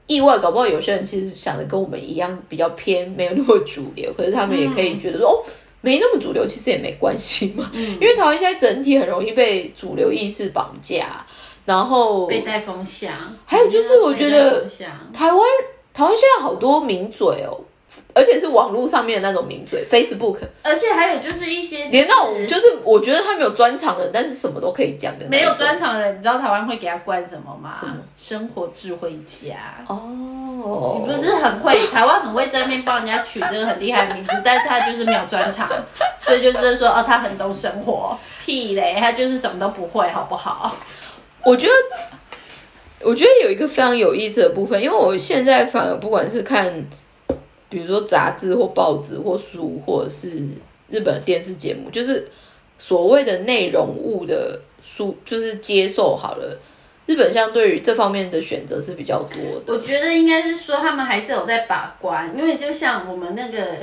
[0.08, 5.44] 意外，搞不好有些人其实想的跟我们一样，比较偏没有那么主流，可是他们也可以觉得说哦。
[5.84, 7.72] 没那么主流，其实也没关系嘛。
[7.74, 11.26] 嗯，因为台湾现在整体很容易被主流意识绑架，
[11.66, 13.12] 然后被带风向。
[13.48, 14.64] 还有就是，我觉得
[15.12, 15.42] 台湾
[15.94, 17.60] 台湾现在好多名嘴哦。
[18.14, 20.38] 而且是网络上面的那种名嘴，Facebook。
[20.64, 25.26] 而且还有就是一些连那种就是我觉得他没有专长的，但是什么都可以讲的。
[25.28, 27.72] 没有专长的人，你知道台湾会给他冠什么吗？
[27.74, 27.96] 什么？
[28.18, 29.56] 生活智慧家。
[29.88, 31.02] 哦。
[31.06, 31.74] 你不是很会？
[31.88, 35.70] 台湾很会在那边帮人家取这个很厉害的名字，但是他就是没有专长，
[36.22, 38.18] 所以就是说哦，他很懂生活。
[38.44, 40.76] 屁嘞，他就是什么都不会，好不好？
[41.46, 41.74] 我觉得，
[43.04, 46.86] 我觉得有一个非常有意思的部分，因为我现在反而不管是看。
[47.70, 50.28] 比如说杂志或报纸或书，或者是
[50.90, 52.28] 日本的电视节目，就是
[52.78, 56.60] 所谓的内容物的书，就是接受好了。
[57.06, 59.74] 日本相对于这方面的选择是比较多的。
[59.74, 63.78] 我觉得应该是说他们还是有在把关，因为就像我们那个。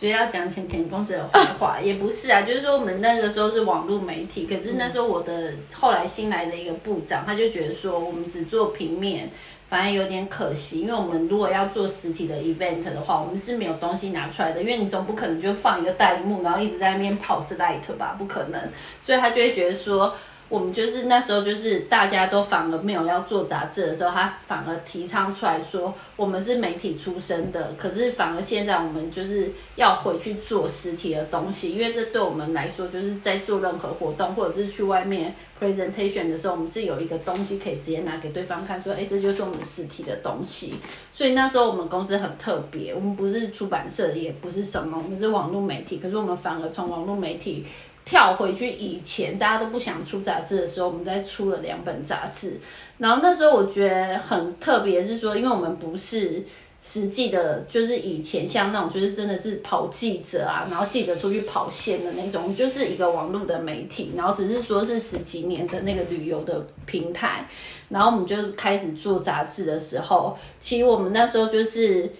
[0.00, 9.30] 觉得要讲前前公司的坏话，也不是啊， 就是说我们那个时候是网络媒体，可是那时候我的后来新来的一个部长，他就觉得说我们只做平面，
[9.68, 18.60] 反而有点可惜，因为我们如果要做实体的 event 的话，我们是没有东西拿出来的，因为你总不可能就放一个大荧幕，然后一直在那边跑 slide 吧，不可能，
[19.02, 20.14] 所以他就会觉得说。
[20.48, 40.76] 我们就是那时候，就是大家都反而没有要做杂志的时候，他反而提倡出来说，我们是媒体出身的，可是反而现在我们就是要回去做实体的东西，因为这对我们来说，就是在做任何活动或者是去外面 presentation 的时候，我们是有一个东西可以直接拿给对方看，说，哎，这就是我们实体的东西。
[41.12, 47.66] 所以那时候我们公司很特别，我们不是出版社，也不是什么，我们是网络媒体，可是我们反而从网络媒体。
[48.08, 52.58] 跳回去以前，大家都不想出杂志的时候，我们在出了两本杂志。
[52.96, 56.42] 然后那时候我觉得很特别，是说，因为我们不是
[56.80, 64.12] 实际的，就是以前像那种，就是真的是跑记者啊，然后记者出去跑线的那种，就是一个网络的媒体。
[64.16, 67.46] 然后只是说是十几年的那个旅游的平台。
[67.90, 72.10] 然后我们就开始做杂志的时候，其实我们那时候就是。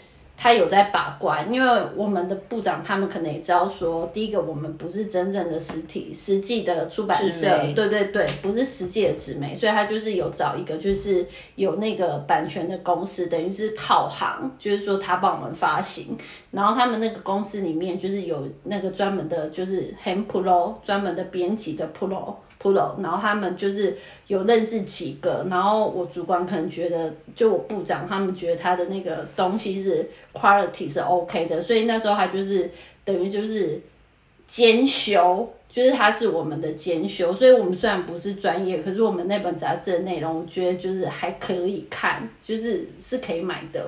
[0.40, 11.26] 他有在把关，因为我们的部长他们可能也知道说，第一个我们不是真正的实体、实际的出版社，对对对，不是实际的纸媒，所以他就是有找一个就是
[11.56, 16.16] 有那个版权的公司，等于是靠行，就是说他帮我们发行，
[16.52, 22.36] 然后他们那个公司里面就是有那个专门的，就是 Hand Pro 专门的编辑的 Pro。
[22.60, 23.96] Pro，然后他们就是
[24.26, 32.70] 有认识几个，然后我主管可能觉得，就我部长他们觉得他的那个东西是 quality 是 OK 的，所以那时候他就是
[33.04, 33.80] 等于就是
[34.46, 43.84] 兼修，就是他是我们的兼修，所以我们虽然不是专业，可是我们那本杂志的内容，我觉得就是还可以看，就是是可以买的，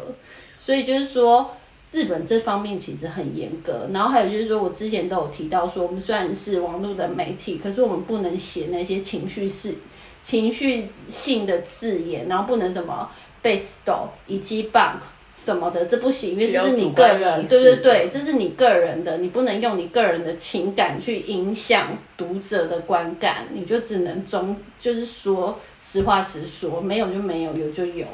[0.61, 1.51] 所以就是说。
[1.93, 9.75] 日本这方面其实很严格，然后还有就是说，我之前都有提到说，我们虽然是网络的媒体，可是我们不能写那些情绪式、
[10.23, 13.11] 情绪性的字眼，然后不能什么
[13.43, 15.01] base do 以及棒
[15.35, 28.07] 什么的，这不行，因为这是你个人，对对对，这是你个人的，你不能用你个人的情感去影响读者的观感，你就只能中，就是说实话实说，没有就没有，有就有，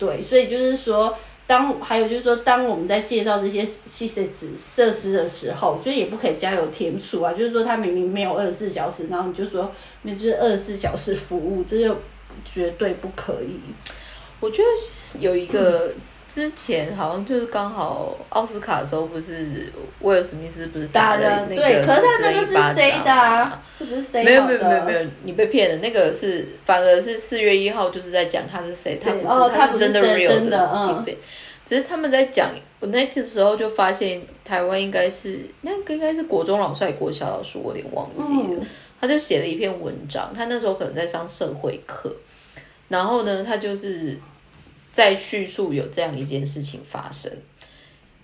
[0.00, 1.16] 对，所以就是说。
[1.50, 7.32] 当还有就是说，当我们在介绍这些细设施设施的时候，所以也不可以加油添醋啊。
[7.32, 9.68] 就是说，他明明没有二十四小时，然后你就说
[10.02, 11.96] 那就是二十四小时服务，这就
[12.44, 13.58] 绝对不可以。
[14.38, 15.92] 我觉得有一个
[16.32, 19.72] 之前好像就是刚好奥斯卡的时候，不是
[20.02, 23.60] 威尔史密斯不是打了那个对，可是他那个是谁的啊？
[23.76, 24.22] 是不是谁？
[24.22, 25.76] 没有没有没有没有，你被骗了。
[25.78, 31.04] 那个是反而是四月一号就是在讲他是谁，他不是他是真的 real 的嗯。
[31.64, 38.64] 只是他们在讲，我那个时候就发现台湾应该是那个应该是国中老师还国小老师，我有点忘记了。
[39.00, 42.14] 他就写了一篇文章，他那时候可能在上社会课，
[42.88, 44.16] 然后呢，他就是
[44.92, 47.32] 在叙述有这样一件事情发生，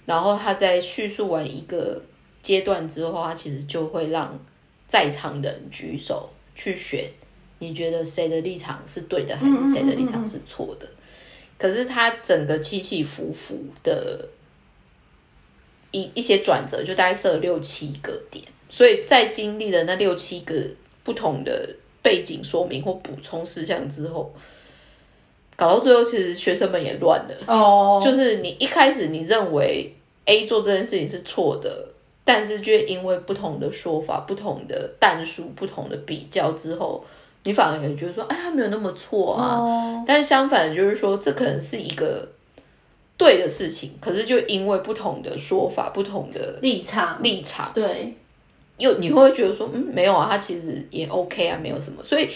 [0.04, 2.02] 然后他在叙述完一个
[2.42, 4.38] 阶段之后，他其实就会让
[4.86, 7.04] 在场的人举手去选，
[7.58, 10.88] 你觉得谁的立场是对的，还是谁的立场是错的？
[11.58, 14.28] 可是他整个起起伏伏的
[15.90, 20.66] 一一些转折，就大概设了六七个点，所以在经历了那六七个
[21.02, 24.34] 不同的背景说明或补充事项之后，
[25.56, 27.34] 搞到最后，其实学生们也乱了。
[27.46, 29.92] 哦，就是你一开始你认为
[30.26, 31.88] A 做这件事情是错的，
[32.24, 37.04] 但是却因为不同的说法、不同的弹数、不同的比较之后。
[37.44, 40.02] 你反而也觉得说，哎，他没有那么错啊。
[40.04, 42.28] 但是相反，就是说，这可能是一个
[43.16, 48.12] 对的事情，可是就因为不同的说法、不同的立场、立场，对，
[48.78, 52.02] 又你会觉得说，嗯，没有啊，他其实也 OK 啊，没有什么。
[52.02, 52.28] 所以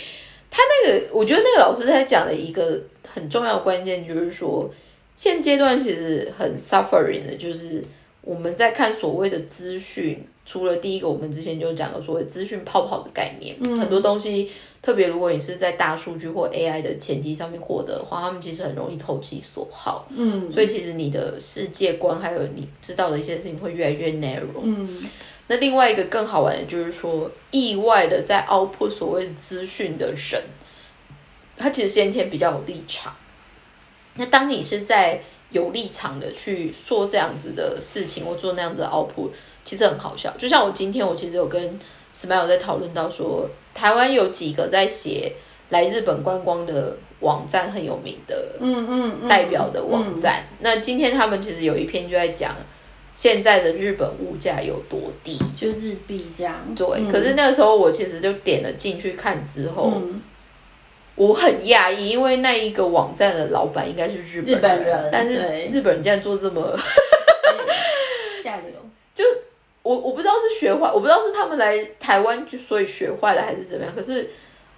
[0.51, 4.69] 他那个，我觉得那个老师在讲的一个很重要的关键，就是说，
[5.15, 7.85] 现阶段其实很 suffering 的，就是
[8.23, 10.23] 我们在看所谓的资讯。
[10.47, 14.51] 除了第一个，我们之前就讲了所谓资讯泡泡的概念，很多东西，
[14.83, 20.09] 特别如果你是在大数据或 AI 的前提上面获得的话，他们其实很容易投其所好。
[20.11, 24.61] 嗯，所以其实你的世界观还有你知道的一些事情会越来越 narrow。
[24.61, 24.89] 嗯，
[25.51, 30.41] 那另外一个更好玩的就是说，意外的在 output 所谓资讯的人，
[31.57, 33.13] 他其实先天比较有立场。
[34.15, 35.21] 那当你是在
[35.51, 39.31] 有立场的去做这样子的事情，或做那样子的 output。
[39.65, 41.79] 其实很好笑，就像我今天，我其实有跟
[42.15, 45.33] Smile 在讨论到说，台湾有几个在写
[45.69, 50.45] 来日本观光的网站很有名的嗯嗯嗯，代表的网站。
[50.61, 52.57] 那今天他们其实有一篇就在讲
[53.15, 55.39] 现在的日本物价有多低。
[55.41, 56.57] 嗯，就日币这样。
[56.77, 60.23] 对，嗯可是那个时候我其实就点了进去看之后，嗯
[61.17, 65.35] 我很讶异，因为那一个网站的老板应该是日本日本人但是
[65.71, 66.75] 日本人竟然做这么，
[68.43, 68.71] 下流。
[69.83, 73.93] 我我不知道是学坏，我不知道是他们来台湾就所以学坏了还是怎么样。
[73.95, 74.29] 可是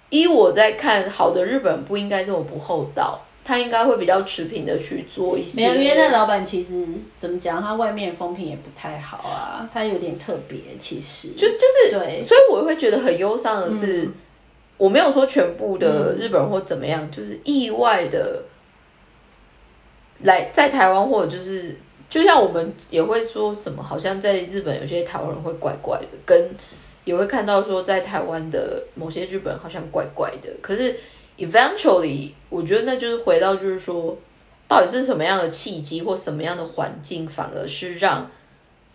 [0.09, 5.67] 依我在看，好的日本人不应该这么不厚道，他应该会比较持平的去做一些。
[5.67, 5.77] 没些。
[5.77, 6.85] 有，因为那老板其实
[7.17, 11.29] 怎么讲，他外面的风评也不太好啊，他有点特别，其实。
[11.29, 12.21] 就就是对。
[12.21, 14.09] 所以我会觉得很忧伤的是，
[14.77, 18.43] 我没有说全部的日本人或怎么样，就是意外的
[20.19, 21.75] 来在台湾或者就是，
[22.09, 26.55] 就像我们也会说什么，好像在日本有些台湾人会怪怪的，跟
[27.03, 30.95] 也会看到说在台湾的某些日本人好像怪怪的，可是
[31.37, 34.17] eventually 我觉得那就是回到就是说，
[34.67, 38.29] 到底是什么样的契机或什么样的环境，反而是让。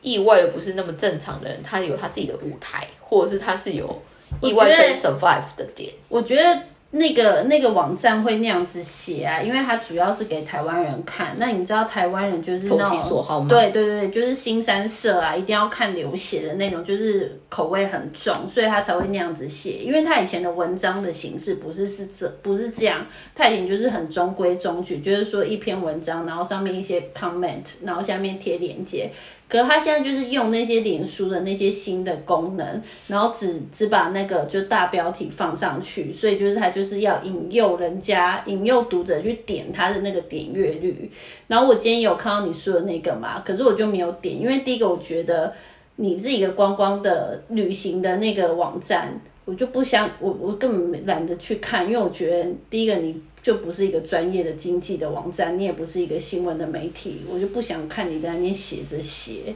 [0.00, 4.00] 意外的不是那么正常的人，他有他自己的舞台，或者是他是有
[4.40, 5.92] 意外可以 survive 的点。
[6.08, 11.36] 我觉得那个那个网站会那样子写啊，因为它主要是给台湾人看。
[11.38, 19.80] 那你知道台湾人就是那投其种所好吗对对对，就是新三社啊，一定要看流血的那种，就是口味很重，所以他才会那样子写。
[19.84, 29.10] 因为他以前的文章的形式不是是这不是这样，他以前就是很中规中矩，就是说一篇文章，然后上面一些 comment，然后下面贴链接。
[29.48, 41.10] 可是他现在就是用那些脸书的那些新的功能，然后只只把那个就大标题放上去，所以就是他就是要引诱人家、引诱读者去点他的那个点阅率。
[41.46, 45.54] 然后我今天有看到你说的那个嘛，可是我就没有点，因为第一个我觉得
[45.96, 53.18] 你是一个观光的旅行的那个网站，我就不想我我根本懒得去看，因为我觉得第一个你
[53.48, 59.54] 就不是一个专业的经济的网站，你也不是一个新闻的媒体，我就不想看你在那边写着写。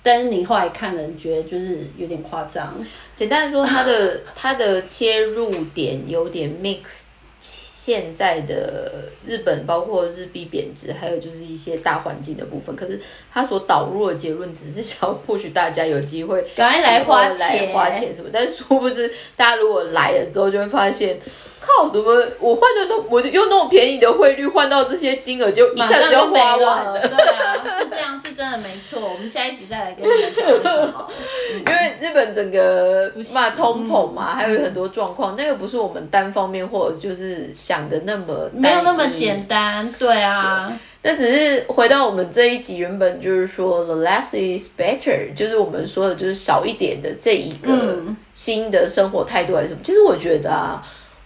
[0.00, 2.78] 但是你后来看了，你觉得就是有点夸张。
[3.16, 7.02] 简单的说，它的 它的切入点有点 mix
[7.40, 12.76] 现在的日本，包括日币贬值，还有就是一些大环境的部分。
[12.76, 13.00] 可是
[13.32, 18.30] 他所导入的结论，只是想或许大家有机会赶快来花来钱，花钱什么。
[18.32, 21.18] 但殊不知，大家如果来了之后，就会发现。
[21.64, 21.88] 靠！
[21.88, 27.00] 怎么我换的都我用那么便宜的汇率换到这些金额，就一下子就花完了。
[27.00, 29.00] 对啊，是这样，是真的没错。
[29.00, 31.08] 我们下一集再来跟你们讲为什么。
[31.66, 39.88] 因为日本整个嘛通膨嘛，还有很多状况，那个不是我们单方面或者就是想的那么没有那么简单。
[39.98, 48.02] 对啊，那只是回到我们这一集原本就是说 the less is better，就是我们说的就是少一点的这一个
[48.34, 49.80] 新的生活态度还是什么？
[49.84, 50.82] 其实我觉得啊。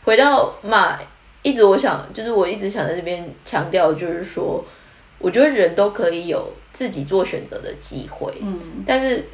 [0.07, 0.97] 回到嘛，
[1.43, 4.65] 一直我想，就是我一直想在这边强调，就是说，
[5.19, 9.27] 我觉得人都可以有自己做选择的机会，嗯，但是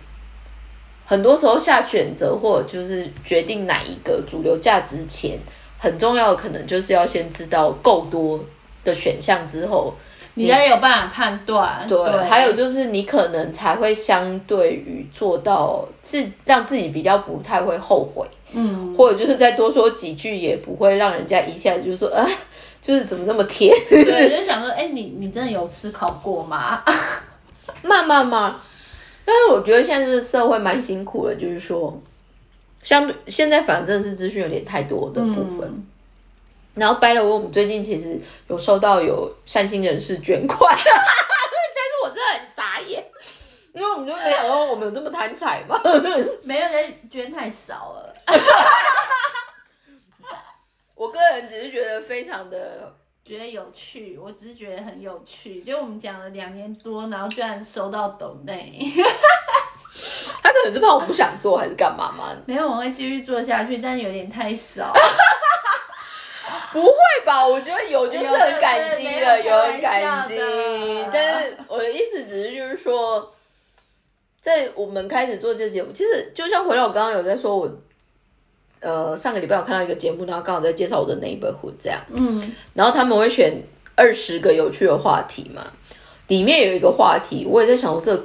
[1.04, 5.38] 很多时候下选择或就是决定哪一个主流价值前，
[5.78, 8.42] 很重要的可能就是要先知道够多
[8.82, 9.92] 的选项之后，
[10.32, 11.86] 你才有办法判断。
[11.86, 18.26] 对，还有就是你可能才会相对于做到自让自己比较不太会后悔。
[18.52, 22.28] 嗯，或者就是再多说几句，也不会让人家一下子就说啊，
[22.80, 23.74] 就是怎么那么甜？
[23.88, 26.82] 对，就想说，哎、欸，你你真的有思考过吗？
[27.82, 28.60] 慢慢嘛。
[29.24, 31.96] 但是我觉得现在这个社会蛮辛苦的，就是说，
[32.82, 35.60] 相对现在反正是资讯有点太多的部分。
[35.68, 35.86] 嗯、
[36.74, 40.92] 然后掰了我，我们最近其实有收到有善心人士捐款， 但是
[42.02, 43.04] 我真的很傻眼。
[43.74, 45.80] 因为我们就没想到我们有这么贪财嘛，
[46.44, 48.14] 没有人捐太少了。
[50.94, 52.92] 我个人只是觉得非常的
[53.24, 55.62] 觉得有趣，我只是觉得很有趣。
[55.62, 58.78] 就我们讲了两年多，然后居然收到抖内，
[60.42, 62.36] 他可能是怕我不想做还是干嘛嘛？
[62.44, 64.92] 没有，我会继续做下去，但是有点太少。
[66.72, 66.92] 不会
[67.24, 67.46] 吧？
[67.46, 70.36] 我觉得有就是很感激的，有很感激。
[71.10, 73.32] 但是我的意思只是就是说。
[74.42, 77.72] 在我们开始做这个节目，其实就像回到我刚刚有在说我，
[78.80, 83.62] 呃，上个礼拜我看到一个节目，然后刚好在介绍我的 neighborhood 这样，嗯，然后他们会选
[83.94, 85.72] 二十个有趣的话题嘛，
[86.26, 88.20] 里面有一个话题，我也在想，我这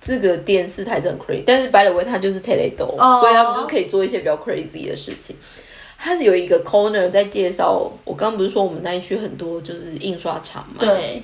[0.00, 5.34] 这个电视台真 crazy，但是 by the way 它就是 Teledo，、哦、所以他们就是可以做一些比较 crazy 的事情。
[5.98, 11.22] 它有一个 corner 在介绍，我刚刚不是说我们那一区很多就是印刷厂嘛，对。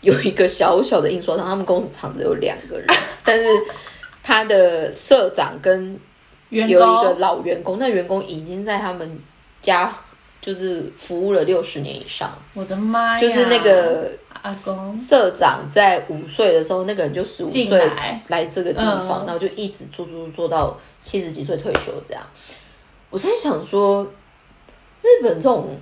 [0.00, 2.86] 有一个小小的印刷厂，他们工厂只有两个人，
[3.24, 3.44] 但是
[4.22, 5.98] 他的社长跟
[6.50, 9.18] 有一个老员工，那员工已经在他们
[9.60, 9.92] 家
[10.40, 13.18] 就是服务了六十年以上，我的妈呀！
[13.18, 22.22] 就是那个阿公，社长在五岁的时候，那个人就十五岁来来这个地方，嗯然后就一直做做做做到七十几岁退休这样。
[23.10, 24.04] 我在想说，
[25.00, 25.76] 日本这种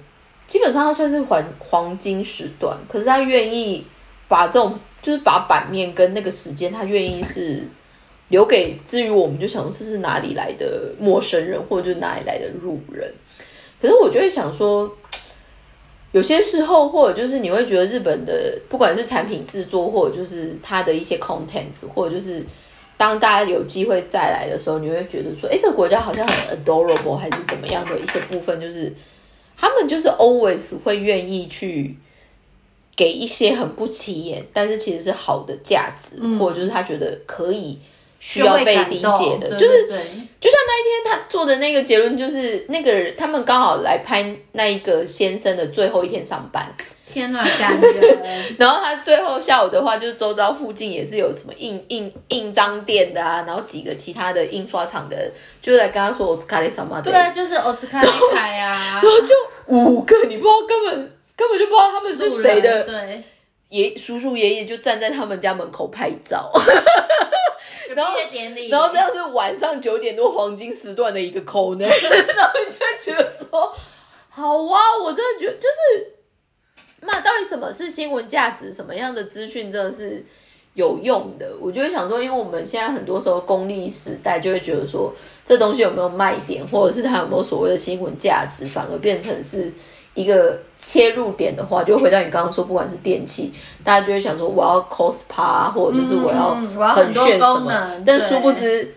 [0.46, 3.84] 基本上它算是黄黄金时段，可是他愿意
[4.34, 7.62] 把这种就是把版面跟那个时间，他愿意是
[8.30, 13.14] 留给至于我们就想说这是哪里来的陌生人，或者就是哪里来的路人。
[13.80, 14.92] 可是我就会想说，
[16.10, 22.42] 有些时候，或者就是你会觉得日本的不管是产品制作，或者就是它的一些 contents，或者就是
[22.96, 28.92] 当大家有机会再来的时候，你会觉得说，哎，这个国家好像很 adorable，还是怎么样的一些部分，就是
[29.56, 31.96] 他们就是 always 会愿意去
[32.96, 37.78] 给一些很不起眼，但是其实是好的价值，或者就是他觉得可以
[38.20, 39.86] 需要被理解的，对就是
[40.40, 46.72] 就像那一天他做的那个结论，就是那个人他们刚好来拍那一个先生的最后一天上班，
[47.12, 48.18] 天哪，感觉。
[48.58, 59.34] 然后他最后下午的话，就是周遭附近也是有什么印印印章店的啊，然后几个其他的印刷厂的人，就是来跟他说我是卡里什么的，对啊，就是奥兹卡利凯啊，然后就
[59.66, 63.24] 五个，你不知道根本根本就不知道他们是谁的对，
[63.70, 66.52] 爷叔叔爷爷就站在他们家门口拍照，
[67.96, 73.74] 然后典礼，然后这样是晚上九点多黄金时段的一个扣呢， 然后你就会觉得说，
[74.28, 76.12] 好啊，我真的觉得就是，
[77.00, 78.72] 那到底什么是新闻价值？
[78.72, 80.24] 什么样的资讯真的是
[80.74, 81.52] 有用的？
[81.60, 85.12] 我就会想说，因为我们现在很多时候功利时代，就会觉得说
[85.44, 89.72] 这东西有没有卖点，或者是它有没有所谓的新闻价值，反而变成是。
[90.14, 93.52] 一个切入点的话，就回到你刚刚说，不管是电器，
[93.82, 96.54] 大家就会想说我要 cospa，或者就是我要
[96.94, 98.94] 很炫什么但殊不知，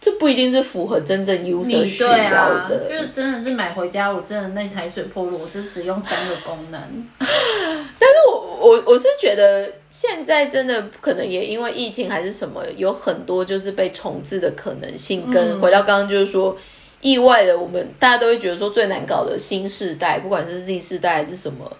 [0.00, 2.88] 这不一定是符合真正 user 需对要啊，的。
[2.88, 6.80] 就是真的是买回家，我真的那台水波炉，我就只用三个功能。
[7.18, 15.30] 但是我我我是觉得现在真的可能也因为疫情还是什么，有很多就是被重置的可能性。
[15.30, 16.56] 跟嗯回到刚刚就是说，
[17.00, 21.70] 意外的，我们大家都会觉得说最难搞的新世代，不管是 Z 世代还是什么，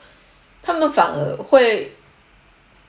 [0.63, 1.93] 他们反而会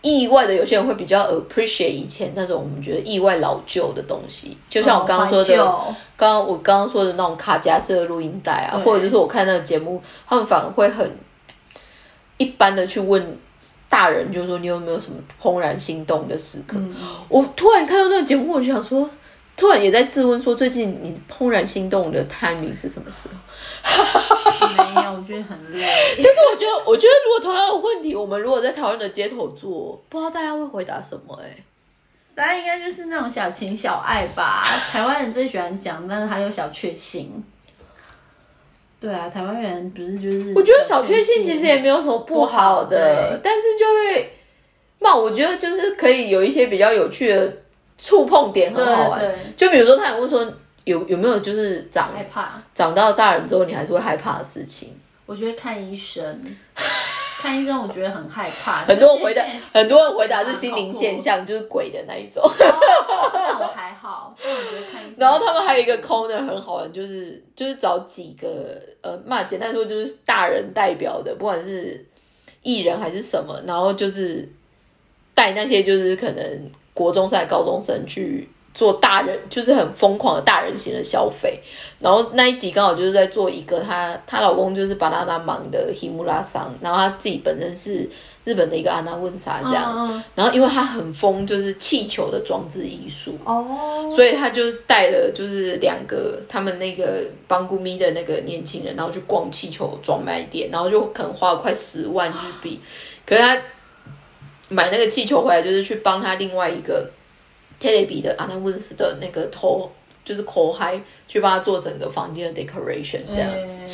[0.01, 5.63] 意外的，有些人会比较 appreciate 以前那种我们觉得意外老旧的东西，就像我刚刚说的。
[5.63, 11.15] 哦刚刚我刚刚说的那种卡夹式的录音带啊，或者就是我看那个节目，他们反而会很
[12.37, 13.37] 一般的去问
[13.87, 16.75] 大人，就是说你有没有什么怦然心动的时刻？
[16.79, 16.95] 嗯
[17.29, 19.07] 我突然看到那个节目，我就想说，
[19.57, 24.93] 突然也在质问说，最近你怦然心动的 timing 是什么时候？
[24.93, 25.83] 没有，我觉得很累。
[26.17, 31.63] 但是我觉得，我觉得如果同样的问题，我们如果在讨论的街头做，不知道大家会回答什么、欸？
[32.35, 37.43] 大家应该就是那种小情小爱吧， 台湾人最喜欢讲，但是还有小确幸。
[38.99, 40.53] 对啊，台湾人不是就是？
[40.55, 44.37] 我觉得小确幸其实也没有什么不好的好，但是就会，
[44.99, 47.51] 那我觉得就是可以有一些比较有趣的
[47.97, 49.35] 触碰点，很好玩。
[49.55, 50.45] 就比如说，他有问说
[50.83, 52.61] 有有没有就是长害怕。
[52.73, 54.93] 长到大人之后，你还是会害怕的事情。
[55.25, 56.41] 我觉得看医生，
[57.41, 58.85] 看医生我觉得很害怕。
[58.87, 59.43] 很多人回答，
[59.73, 62.41] 很多人回答是心灵现象，就是鬼的那一种。
[62.57, 65.15] 但我还好，但我觉得看医生。
[65.17, 72.05] 然后他们还有一个 corner 很好玩，就是就是找几个呃，嘛简单说就是大人代表的，不管是
[72.61, 74.47] 艺人还是什么，然后就是
[75.33, 81.59] 带那些就是可能国中生、高中生去做大人，就是很疯狂的大人型的消费。
[81.99, 88.09] 然后那一集刚好就是在做一个她她老公就是巴拿那忙的 Himura 桑，然后她自己本身是
[88.45, 93.37] 日本的一个安娜温莎这样，嗯嗯然后因为她很疯，就是气球的装置艺术。
[93.45, 102.79] 哦，所以她就带了就是两个他们那个邦古咪的那个年轻人，然后去逛气球专卖店，然后就可能花了快十万日币。
[103.25, 103.57] 可是他
[104.69, 107.09] 买那个气球回来，就是去帮他另外一个
[107.79, 109.91] t e l e b 的阿南温斯的那个头，
[110.25, 113.77] 就是口嗨，去帮他做整个房间的 decoration 这样子。
[113.79, 113.89] 嗯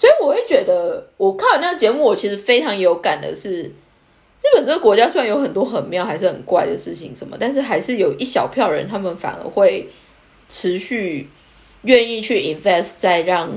[0.00, 9.88] 所以我会觉得，我看完那个节目，我其实非常有感的是，日本这个国家虽然有很多很妙还是很怪的事情什么，但是还是有一小票人，他们反而会
[10.48, 11.28] 持续
[11.82, 13.50] 愿意去 invest 在让，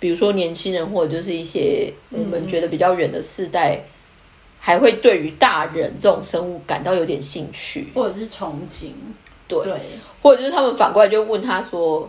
[0.00, 3.84] 比如说年轻人或者就是一些我们觉得比较远的世代，
[4.58, 8.90] 还会对于大人这种生物感到有点兴趣，或者是憧憬，
[9.46, 9.80] 对，对，
[10.20, 12.08] 或者就是他们反过来就问他说：“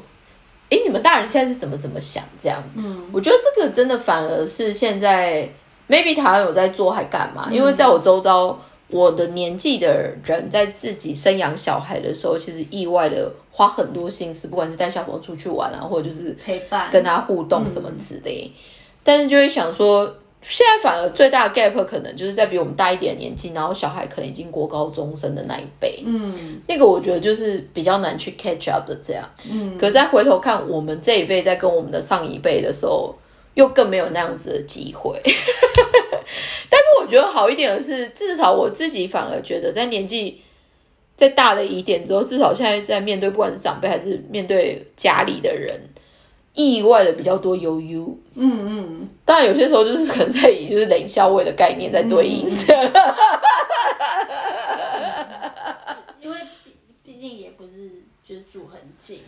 [0.70, 5.48] 哎，你们大人现在是怎么怎么想？”这样，嗯，我觉得这个真的反而是现在
[5.88, 7.50] maybe 台湾有在做还干嘛？
[7.52, 16.90] 因为在我周遭，我的年纪的人在自己生养小孩的时候，其实意外的花很多心思，不管是带小朋友出去玩啊，或者就是陪伴。
[16.92, 18.52] 跟他互动什么之类。
[19.04, 29.30] 但是就会想说，现在反而最大的 gap 可能就是在比我们大一点的年纪，然后小孩可能已经国高中生的那一辈，嗯那个我觉得就是比较难去 catch up 的这样。
[29.50, 33.14] 嗯，可再回头看我们这一辈在跟我们的上一辈的时候，
[33.56, 35.20] 又更没有那样子的机会。
[36.70, 40.42] 但是我觉得好一点的是，至少我自己反而觉得，在年纪
[41.16, 45.70] 再大了一点之后，至少现在在面对不管是长辈还是面对家里的人，
[46.58, 48.18] 意外的比较多悠悠。
[48.36, 52.84] 嗯嗯，当然有些时候就是可能在以就是冷笑位的概念在对应这样。
[56.20, 56.74] 因为毕
[57.06, 59.22] 毕竟也不是就是住很近，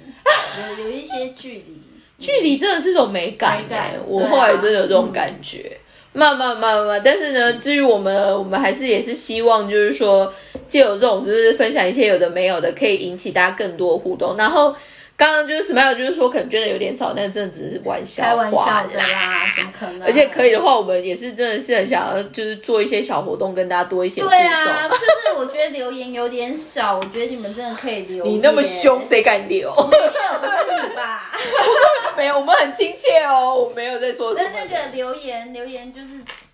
[0.77, 1.81] 有有一些距离。
[2.19, 5.77] 距离真的是种美感、美感欸，我后来真的有这种感觉。
[6.11, 10.33] 慢慢慢慢慢，但是呢，至于我们，我们还是也是希望，就是说，
[10.67, 14.35] 借由这种就是分享一些有的没有的，可以引起大家更多的互动。
[14.35, 14.75] 然后
[15.19, 20.03] 刚刚就是 Smile 就是说，可能捐的有点少，但真的只是玩笑开玩话笑的啦，怎么可能？
[20.03, 24.39] 而且可以的话，我们也是真的是很想要，就是做一些小活动，跟大家多一些互动。
[24.39, 25.03] 对啊，就是
[25.35, 28.33] 我觉得留言有点少，我觉得你们真的可以留言。
[28.33, 29.69] 你那么凶，谁敢留？
[29.91, 31.29] 没有，不是你吧？
[32.15, 34.63] 没有，我们很亲切哦，我没有在说什么那。
[34.63, 36.07] 那个留言留言就是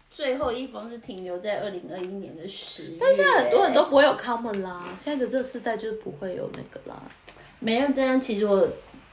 [0.09, 6.99] 最后一封是停留在二零二一年的十，但现在很多人都不会有 common 啦，现在的这个时代就是不会有那个啦。
[7.65, 7.87] 没有。
[7.95, 8.67] 这样其实我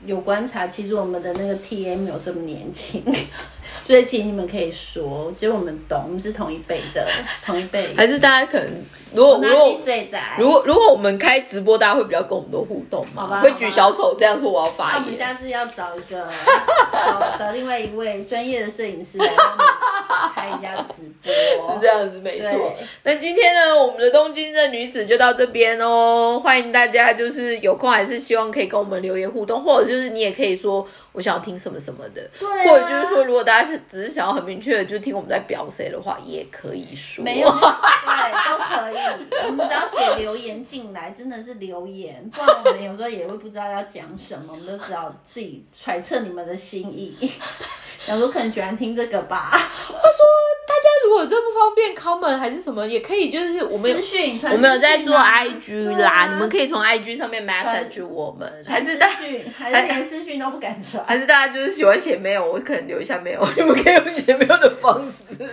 [0.05, 3.03] 有观察，其实我们的那个 T M 有这么年轻，
[3.83, 7.07] 所以其实你们可以说，就我们懂，我们是同一辈的，
[7.45, 7.93] 同一辈。
[7.97, 9.79] 还是大家可能，如果如果？
[10.39, 13.23] 如果如果我们开直播，大家会比较跟我们多互动嘛？
[13.23, 15.19] 好吧会举小手这样说我要那发我们言。
[15.19, 16.29] 下次要找一个
[16.93, 19.27] 找找另外一位专业的摄影师来
[20.35, 22.73] 开一下直播，是这样子，没错。
[23.03, 26.41] 那今天呢，我们的东京的女子就到这边哦。
[26.43, 37.23] 欢迎大家，就是有空还是希望可以跟我们留言互动，或者就是你也可以说我想要听什么什么的，对啊或者就是说，如果大家是只是想要很明确的就听我们在表谁的话，也可以说。
[37.23, 37.59] 没有，对，
[38.49, 39.47] 都可以。
[39.47, 47.31] 我们只要写留言进来，真的是留言，不然我们有时候也会不知道要讲什么，我们都只好自己揣测你们的心意。
[48.05, 50.27] 想说可能喜欢听这个吧， 他说，
[50.62, 61.05] 大家如果真不方便 comment 还是什么，也可以就是我们私讯，我们有在做 IG 啦，你们可以从 IG 上面 message 我们，还是大讯，还是连私讯都不敢传。
[61.07, 65.49] 还是大家就是喜欢写没有，我可能留一下没有， 你们可以用写没有的方式。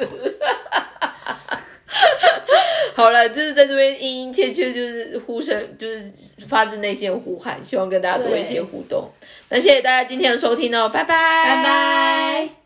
[2.96, 6.12] 好了，就是在这边殷殷切切，就是呼声，就是
[6.48, 9.10] 发自内心的呼喊，希望跟大家多一些互动。
[9.50, 11.16] 那谢谢大家今天的收听哦，拜拜，
[11.46, 12.59] 拜拜。